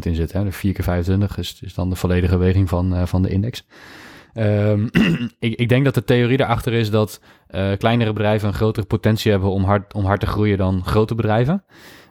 [0.00, 0.38] in zitten.
[0.38, 0.44] Hè?
[0.44, 3.66] De 4 keer 25 is, is dan de volledige weging van, van de index.
[4.34, 4.90] Um,
[5.38, 7.20] ik, ik, denk dat de theorie erachter is dat
[7.78, 11.64] kleinere bedrijven een grotere potentie hebben om hard, om hard te groeien dan grote bedrijven.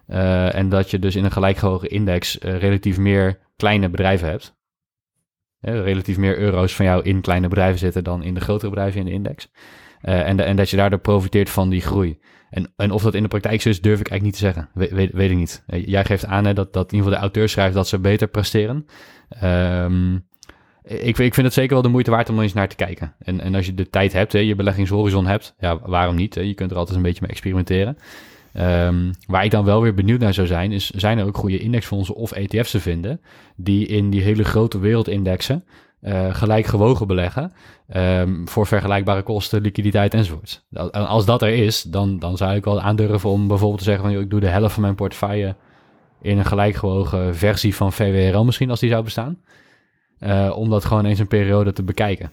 [0.08, 4.56] En dat je dus in een gelijkgewogen index relatief meer kleine bedrijven hebt.
[5.64, 9.06] Relatief meer euro's van jou in kleine bedrijven zitten dan in de grotere bedrijven in
[9.06, 9.50] de index.
[10.02, 12.20] en, de, en dat je daardoor profiteert van die groei.
[12.50, 14.70] En, en of dat in de praktijk zo is, durf ik eigenlijk niet te zeggen.
[14.74, 15.64] We, weet, ik niet.
[15.66, 18.28] jij geeft aan hè, dat, dat in ieder geval de auteur schrijft dat ze beter
[18.28, 18.86] presteren.
[19.44, 20.26] Um,
[20.84, 23.14] ik, ik, vind het zeker wel de moeite waard om eens naar te kijken.
[23.20, 26.36] En, en als je de tijd hebt, hè, je beleggingshorizon hebt, ja, waarom niet?
[26.36, 27.98] Je kunt er altijd een beetje mee experimenteren.
[28.60, 31.58] Um, waar ik dan wel weer benieuwd naar zou zijn, is zijn er ook goede
[31.58, 33.22] indexfondsen of ETF's te vinden
[33.56, 35.66] die in die hele grote wereldindexen
[36.02, 37.54] uh, gelijk gewogen beleggen
[37.96, 40.66] um, voor vergelijkbare kosten, liquiditeit enzovoort.
[40.92, 44.20] Als dat er is, dan, dan zou ik wel aandurven om bijvoorbeeld te zeggen van
[44.20, 45.56] ik doe de helft van mijn portefeuille
[46.22, 49.42] in een gelijkgewogen versie van VWRL misschien als die zou bestaan.
[50.20, 52.32] Uh, om dat gewoon eens een periode te bekijken.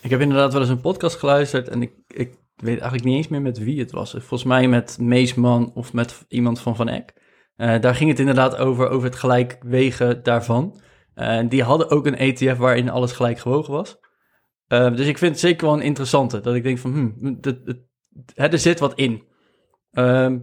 [0.00, 3.28] Ik heb inderdaad wel eens een podcast geluisterd en ik, ik weet eigenlijk niet eens
[3.28, 4.10] meer met wie het was.
[4.10, 7.12] Volgens mij met Meesman of met iemand van Van Eck.
[7.56, 10.80] Uh, daar ging het inderdaad over, over het gelijkwegen daarvan.
[11.14, 13.98] Uh, die hadden ook een ETF waarin alles gelijk gewogen was.
[14.68, 16.40] Uh, dus ik vind het zeker wel een interessante.
[16.40, 17.38] Dat ik denk van, hmm,
[18.34, 19.22] er zit wat in.
[19.90, 20.38] Ehm,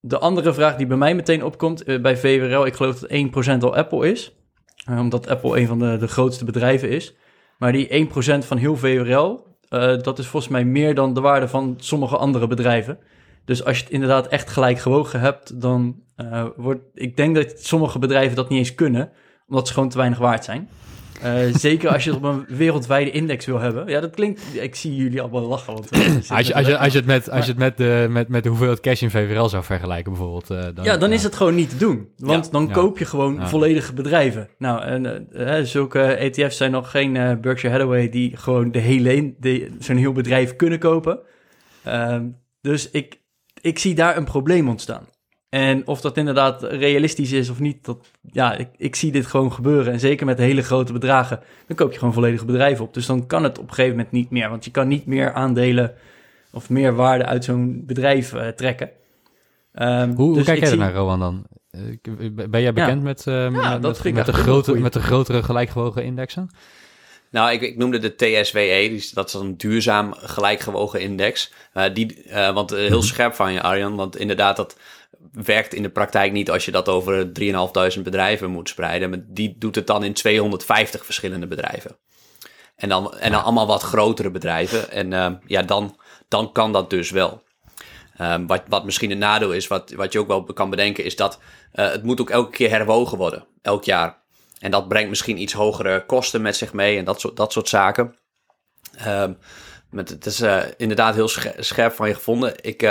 [0.00, 3.76] de andere vraag die bij mij meteen opkomt, bij VWRL, ik geloof dat 1% al
[3.76, 4.36] Apple is.
[4.88, 7.16] omdat Apple een van de, de grootste bedrijven is.
[7.58, 11.48] Maar die 1% van heel VWRL, uh, dat is volgens mij meer dan de waarde
[11.48, 12.98] van sommige andere bedrijven.
[13.44, 16.80] Dus als je het inderdaad echt gelijk gewogen hebt, dan uh, wordt.
[16.94, 19.10] Ik denk dat sommige bedrijven dat niet eens kunnen,
[19.48, 20.68] omdat ze gewoon te weinig waard zijn.
[21.24, 23.88] Uh, zeker als je het op een wereldwijde index wil hebben.
[23.88, 24.42] Ja, dat klinkt.
[24.52, 25.72] Ik zie jullie allemaal lachen.
[25.72, 25.90] Want,
[26.30, 28.42] als, je, als, je, als je het met, als je het met, de, met, met
[28.42, 30.50] de hoeveelheid cash in VWRL zou vergelijken, bijvoorbeeld.
[30.50, 32.08] Uh, dan, ja, dan is het gewoon niet te doen.
[32.16, 34.48] Want dan koop je gewoon volledige bedrijven.
[34.58, 39.34] Nou, en zulke ETF's zijn nog geen Berkshire Hathaway die gewoon de hele,
[39.78, 41.18] zo'n heel bedrijf kunnen kopen.
[41.84, 42.24] Ehm,
[42.60, 43.20] dus ik,
[43.60, 45.06] ik zie daar een probleem ontstaan.
[45.56, 47.98] En of dat inderdaad realistisch is of niet, dat,
[48.32, 49.92] ja, ik, ik zie dit gewoon gebeuren.
[49.92, 52.94] En zeker met hele grote bedragen, dan koop je gewoon volledige bedrijven op.
[52.94, 54.50] Dus dan kan het op een gegeven moment niet meer.
[54.50, 55.94] Want je kan niet meer aandelen
[56.52, 58.90] of meer waarde uit zo'n bedrijf uh, trekken.
[59.74, 60.78] Um, hoe, dus hoe kijk jij zie...
[60.78, 61.46] naar Rowan dan?
[62.50, 63.04] Ben jij bekend ja.
[63.04, 66.50] met, uh, ja, met, met, met, de grote, met de grotere gelijkgewogen indexen?
[67.30, 71.52] Nou, ik, ik, noemde de TSWE, dus dat is een duurzaam gelijkgewogen index.
[71.74, 74.76] Uh, die, uh, want uh, heel scherp van je, Arjan, want inderdaad, dat
[75.32, 77.30] werkt in de praktijk niet als je dat over
[77.96, 79.10] 3.500 bedrijven moet spreiden.
[79.10, 81.98] Maar die doet het dan in 250 verschillende bedrijven.
[82.76, 84.90] En dan, en dan allemaal wat grotere bedrijven.
[84.90, 85.98] En uh, ja, dan,
[86.28, 87.42] dan kan dat dus wel.
[88.20, 91.16] Um, wat, wat misschien een nadeel is, wat, wat je ook wel kan bedenken, is
[91.16, 91.38] dat
[91.74, 94.22] uh, het moet ook elke keer herwogen worden, elk jaar.
[94.58, 97.68] En dat brengt misschien iets hogere kosten met zich mee en dat soort, dat soort
[97.68, 98.16] zaken.
[99.06, 99.38] Um,
[99.90, 102.54] met, het is uh, inderdaad heel scherp van je gevonden.
[102.60, 102.82] Ik,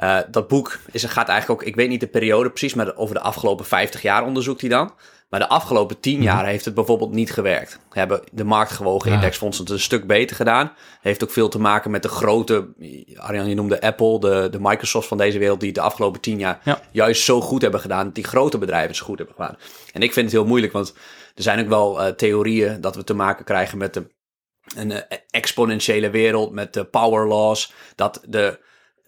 [0.00, 3.14] uh, dat boek is, gaat eigenlijk ook, ik weet niet de periode precies, maar over
[3.14, 4.92] de afgelopen 50 jaar onderzoekt hij dan.
[5.28, 6.22] Maar de afgelopen 10 mhm.
[6.22, 7.78] jaar heeft het bijvoorbeeld niet gewerkt.
[7.90, 9.16] Hebben de marktgewogen ja.
[9.16, 10.72] indexfondsen het een stuk beter gedaan.
[11.00, 12.68] Heeft ook veel te maken met de grote,
[13.16, 16.60] Arjan, je noemde Apple, de, de Microsoft van deze wereld, die de afgelopen 10 jaar
[16.64, 16.80] ja.
[16.90, 18.04] juist zo goed hebben gedaan.
[18.04, 19.56] Dat die grote bedrijven zo goed hebben gedaan.
[19.92, 20.94] En ik vind het heel moeilijk, want
[21.34, 24.06] er zijn ook wel uh, theorieën dat we te maken krijgen met de,
[24.76, 24.98] een uh,
[25.30, 27.72] exponentiële wereld, met de power laws.
[27.94, 28.58] Dat de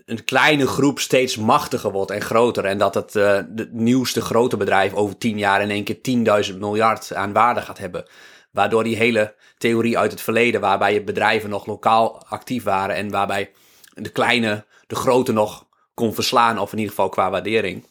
[0.08, 2.64] een kleine groep steeds machtiger wordt en groter.
[2.64, 6.58] En dat het uh, de nieuwste grote bedrijf over tien jaar in één keer 10.000
[6.58, 8.04] miljard aan waarde gaat hebben.
[8.50, 13.10] Waardoor die hele theorie uit het verleden, waarbij je bedrijven nog lokaal actief waren en
[13.10, 13.50] waarbij
[13.94, 17.86] de kleine de grote nog kon verslaan, of in ieder geval qua waardering,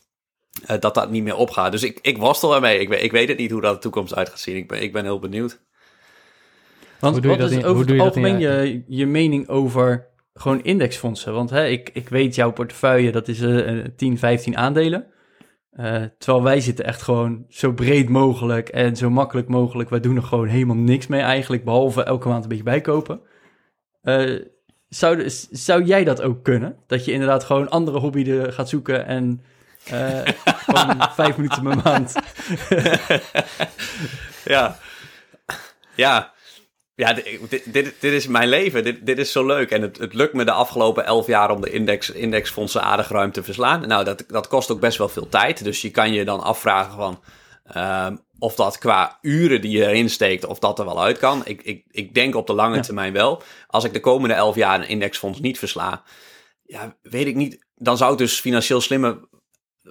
[0.66, 1.72] eh, dat dat niet meer opgaat.
[1.72, 2.80] Dus ik, ik worstel ermee.
[2.80, 4.56] Ik, weet- ik weet het niet hoe dat de toekomst uit gaat zien.
[4.56, 5.60] Ik ben, ik ben heel benieuwd.
[7.00, 9.06] Want Hoe doe je wat dat is in- over hoe doe het algemeen je, je
[9.06, 10.08] mening over
[10.38, 11.34] gewoon indexfondsen?
[11.34, 15.08] Want hè, ik, ik weet jouw portefeuille, dat is eh, 10, 15 aandelen.
[15.78, 19.90] Eh, terwijl wij zitten echt gewoon zo breed mogelijk en zo makkelijk mogelijk.
[19.90, 23.20] Wij doen er gewoon helemaal niks mee eigenlijk, behalve elke maand een beetje bijkopen.
[24.02, 24.36] Eh,
[24.90, 26.78] zou, zou jij dat ook kunnen?
[26.88, 29.42] Dat je inderdaad gewoon andere hobby er gaat zoeken en
[29.86, 30.22] eh,
[30.66, 32.16] gewoon vijf minuten per maand.
[34.46, 34.78] Ja.
[35.96, 36.34] Ja.
[36.98, 37.40] Ja, dit,
[37.74, 38.84] dit, dit, is mijn leven.
[38.84, 39.72] Dit, dit is zo leuk.
[39.72, 43.32] En het, het lukt me de afgelopen elf jaar om de index, indexfondsen aardig ruim
[43.32, 43.88] te verslaan.
[43.88, 45.64] Nou, dat, dat kost ook best wel veel tijd.
[45.64, 47.20] Dus je kan je dan afvragen van...
[47.64, 51.42] ehm, of dat qua uren die je erin steekt, of dat er wel uit kan.
[51.46, 52.82] Ik, ik, ik denk op de lange Ja.
[52.82, 53.42] termijn wel.
[53.68, 56.04] Als ik de komende elf jaar een indexfonds niet versla...
[56.64, 57.66] Ja, weet ik niet.
[57.76, 59.18] Dan zou het dus financieel slimmer...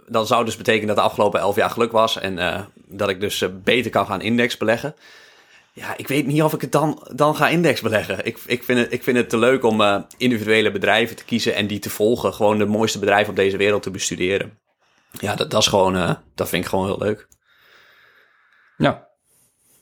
[0.07, 2.19] Dan zou dus betekenen dat de afgelopen elf jaar geluk was.
[2.19, 4.95] En eh, dat ik dus eh, beter kan gaan index beleggen.
[5.77, 8.25] Ja, ik weet niet of ik het dan, dan ga index beleggen.
[8.25, 11.55] Ik, ik, vind het, ik vind het te leuk om eh, individuele bedrijven te kiezen
[11.55, 12.35] en die te volgen.
[12.35, 14.59] Gewoon de mooiste bedrijven op deze wereld te bestuderen.
[15.11, 17.29] Ja, dat, dat is gewoon, eh, dat vind ik gewoon heel leuk.
[18.77, 19.09] Ja,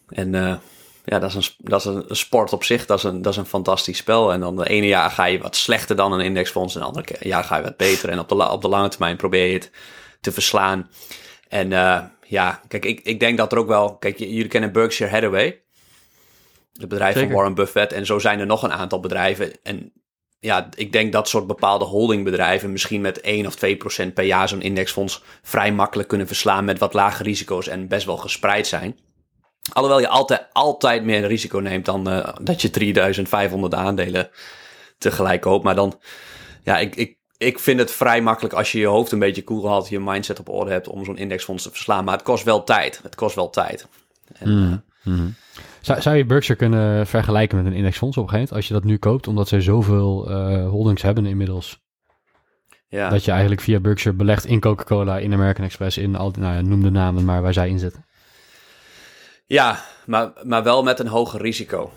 [0.09, 0.57] En eh,
[1.05, 2.87] ja, dat is, een, dat is een sport op zich.
[2.87, 4.33] Dat is, een, dat is een fantastisch spel.
[4.33, 6.75] En dan de ene jaar ga je wat slechter dan een indexfonds.
[6.75, 8.09] En de andere jaar ga je wat beter.
[8.09, 9.71] En op de, op de lange termijn probeer je het
[10.21, 10.91] te verslaan.
[11.49, 11.69] En
[12.27, 13.97] ja, kijk, ik, ik denk dat er ook wel...
[13.97, 15.64] Kijk, jullie kennen Berkshire Hathaway.
[16.81, 17.29] Het bedrijf Zeker.
[17.29, 17.93] van Warren Buffett.
[17.93, 19.53] En zo zijn er nog een aantal bedrijven.
[19.63, 19.93] En
[20.39, 22.73] ja, ik denk dat soort bepaalde holdingbedrijven...
[22.73, 25.23] misschien met 1 of 2 procent per jaar zo'n indexfonds...
[25.43, 27.69] vrij makkelijk kunnen verslaan met wat lage risico's...
[27.69, 28.99] en best wel gespreid zijn.
[29.73, 34.31] Alhoewel je altijd, altijd meer risico neemt dan eh, dat je 3500 aandelen
[34.99, 35.65] tegelijk koopt.
[35.65, 36.01] Maar dan,
[36.63, 39.69] ja, ik, ik, ik vind het vrij makkelijk als je je hoofd een beetje koel
[39.69, 42.05] houdt, je mindset op orde hebt om zo'n indexfonds te verslaan.
[42.05, 43.01] Maar het kost wel tijd.
[43.03, 43.87] Het kost wel tijd.
[44.33, 45.29] En, eh, Mhm.
[45.85, 48.83] Zou, zou je Berkshire kunnen vergelijken met een indexfonds op een gegeven moment, als je
[48.83, 51.83] dat nu koopt, omdat zij zoveel eh, holdings hebben inmiddels?
[52.89, 53.09] ja.
[53.09, 56.61] Dat je eigenlijk via Berkshire belegt in Coca-Cola, in American Express, in al, nou ja,
[56.61, 58.05] noem de namen maar waar zij in zitten.
[59.47, 61.93] Ja, maar, maar wel met een hoger risico.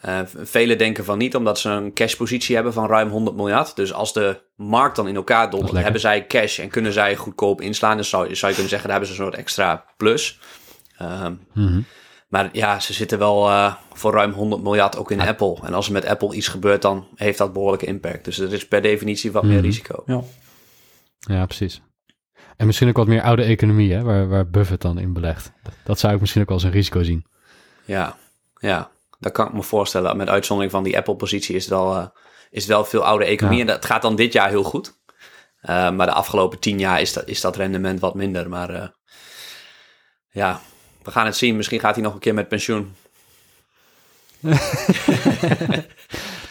[0.00, 3.76] Eh, velen denken van niet, omdat ze een cashpositie hebben van ruim 100 miljard.
[3.76, 7.60] Dus als de markt dan in elkaar dondert, hebben zij cash en kunnen zij goedkoop
[7.60, 7.96] inslaan.
[7.96, 10.38] Dus zou, je- zou je kunnen zeggen, daar hebben ze een soort extra plus.
[10.98, 11.80] Ehm, Mhm.
[12.32, 15.58] Maar ja, ze zitten wel eh, voor ruim 100 miljard ook in Apple.
[15.62, 18.24] En als er met Apple iets gebeurt, dan heeft dat behoorlijke impact.
[18.24, 19.64] Dus er is per definitie wat meer Mhm.
[19.64, 20.02] risico.
[20.06, 20.20] ja.
[21.18, 21.82] Ja, precies.
[22.56, 25.52] En misschien ook wat meer oude economie, hè, waar, waar Buffett dan in belegt.
[25.84, 27.26] Dat, zou ik misschien ook wel als een risico zien.
[27.84, 28.16] Ja,
[28.58, 30.16] ja, dat kan ik me voorstellen.
[30.16, 32.06] Met uitzondering van die Apple-positie is het wel, eh,
[32.50, 33.58] is het wel veel oude economie.
[33.58, 33.64] Ja.
[33.66, 35.00] En dat gaat dan dit jaar heel goed.
[35.60, 38.48] Eh, maar de afgelopen tien jaar is dat, is dat rendement wat minder.
[38.48, 38.88] Maar eh,
[40.30, 40.60] ja,
[41.02, 41.56] we gaan het zien.
[41.56, 42.94] Misschien gaat hij nog een keer met pensioen.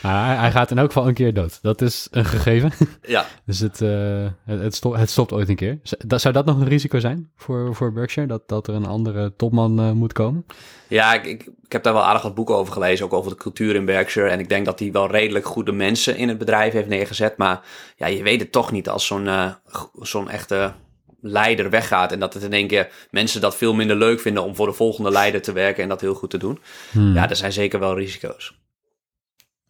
[0.01, 1.59] Hij, hij gaat in elk geval een keer dood.
[1.61, 2.71] Dat is een gegeven.
[3.01, 5.79] Ja, Dus het, eh, het, het, stopt, het stopt ooit een keer.
[6.07, 8.27] Zou dat nog een risico zijn voor, voor Berkshire?
[8.27, 10.45] Dat, dat er een andere topman eh, moet komen?
[10.87, 13.05] ja ik, ik, ik heb daar wel aardig wat boeken over gelezen.
[13.05, 14.29] Ook over de cultuur in Berkshire.
[14.29, 17.37] En ik denk dat hij wel redelijk goede mensen in het bedrijf heeft neergezet.
[17.37, 17.61] Maar
[17.95, 19.51] ja, je weet het toch niet als zo'n eh,
[19.99, 20.73] zo'n echte
[21.21, 22.11] leider weggaat.
[22.11, 24.73] En dat het in één keer mensen dat veel minder leuk vinden om voor de
[24.73, 26.59] volgende leider te werken en dat heel goed te doen.
[26.91, 27.13] Hmm.
[27.13, 28.59] Ja, er zijn zeker wel risico's.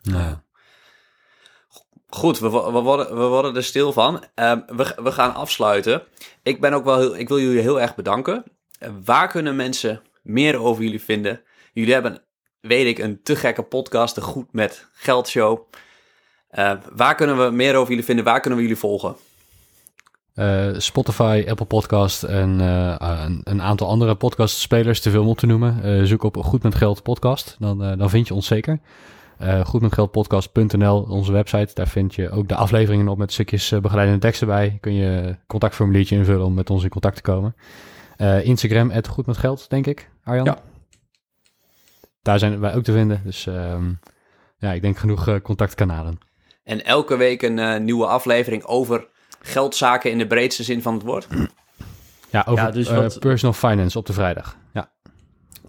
[0.02, 0.44] Ja.
[2.08, 4.24] Goed, we, we, worden, we worden er stil van.
[4.36, 6.04] Ehm, we, we gaan afsluiten.
[6.44, 8.44] Ik, ben ook wel heel, ik wil jullie heel erg bedanken.
[8.80, 11.42] Eh, waar kunnen mensen meer over jullie vinden?
[11.74, 12.24] Jullie hebben,
[12.60, 15.72] weet ik, een te gekke podcast, de Goed met Geld show.
[16.50, 18.26] Eh, waar kunnen we meer over jullie vinden?
[18.26, 19.16] Waar kunnen we jullie volgen?
[20.34, 25.38] Eh, Spotify, Apple Podcast en eh, een, een aantal andere podcastspelers, te veel om op
[25.38, 25.84] te noemen.
[25.84, 28.80] Eh, zoek op Goed met Geld podcast, dan, dan vind je ons zeker.
[29.38, 31.74] Eh goedmetgeldpodcast.nl, onze website.
[31.74, 34.78] Daar vind je ook de afleveringen op met stukjes begeleidende teksten bij.
[34.82, 37.56] Kun je een contactformuliertje invullen om met ons in contact te komen.
[38.18, 40.46] Eh, Instagram, het Goed met Geld, denk ik, Arjan?
[40.46, 40.58] Ja.
[42.22, 43.22] Daar zijn wij ook te vinden.
[43.24, 43.94] Dus ehm,
[44.58, 46.20] ja, ik denk genoeg contactkanalen.
[46.64, 49.08] En elke week een eh, nieuwe aflevering over
[49.42, 51.28] geldzaken in de breedste zin van het woord.
[52.30, 54.58] Ja, over Ja, dus eh, wat- personal finance op de vrijdag.
[54.74, 54.92] Ja.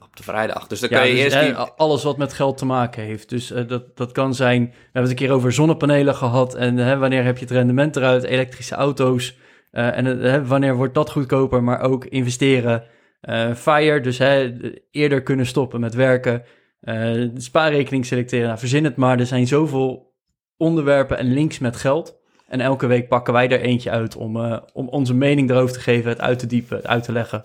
[0.00, 0.66] Op de vrijdag.
[0.66, 1.54] Dus dan Ja, kan je dus, eerst die...
[1.54, 3.28] alles wat met geld te maken heeft.
[3.28, 6.54] Dus eh, dat, dat kan zijn, we hebben het een keer over zonnepanelen gehad.
[6.54, 9.36] En hè, wanneer heb je het rendement eruit, elektrische auto's.
[9.70, 12.84] eh, en hè, wanneer wordt dat goedkoper, maar ook investeren.
[13.20, 14.52] Eh, FIRE, dus hè,
[14.90, 16.42] eerder kunnen stoppen met werken.
[16.80, 19.18] Eh, de spaarrekening selecteren, nou, verzin het maar.
[19.18, 20.12] Er zijn zoveel
[20.56, 22.20] onderwerpen en links met geld.
[22.52, 25.80] En elke week pakken wij er eentje uit om, eh, om onze mening erover te
[25.80, 27.44] geven, het uit te diepen, het uit te leggen.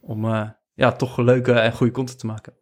[0.00, 2.52] Om eh, ja, toch leuke en goede content te maken.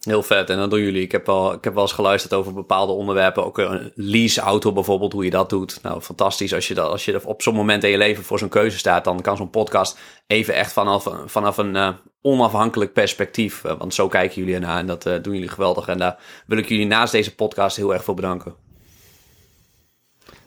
[0.00, 0.50] Heel vet.
[0.50, 1.02] En dat doen jullie.
[1.02, 3.44] Ik heb wel, ik heb wel eens geluisterd over bepaalde onderwerpen.
[3.44, 5.82] Ook een leaseauto bijvoorbeeld, hoe je dat doet.
[5.82, 6.54] Nou, fantastisch.
[6.54, 9.04] Als je, dat, als je op zo'n moment in je leven voor zo'n keuze staat,
[9.04, 13.60] dan kan zo'n podcast even echt vanaf, vanaf een onafhankelijk perspectief.
[13.60, 15.88] Want zo kijken jullie ernaar en dat doen jullie geweldig.
[15.88, 18.69] En daar wil ik jullie naast deze podcast heel erg voor bedanken.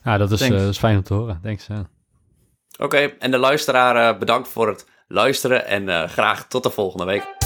[0.03, 1.39] Ja, dat is, dat is fijn om te horen.
[1.43, 1.67] Thanks.
[1.69, 1.85] Oké,
[2.77, 7.42] okay, en de luisteraar bedankt voor het luisteren en graag tot de volgende week.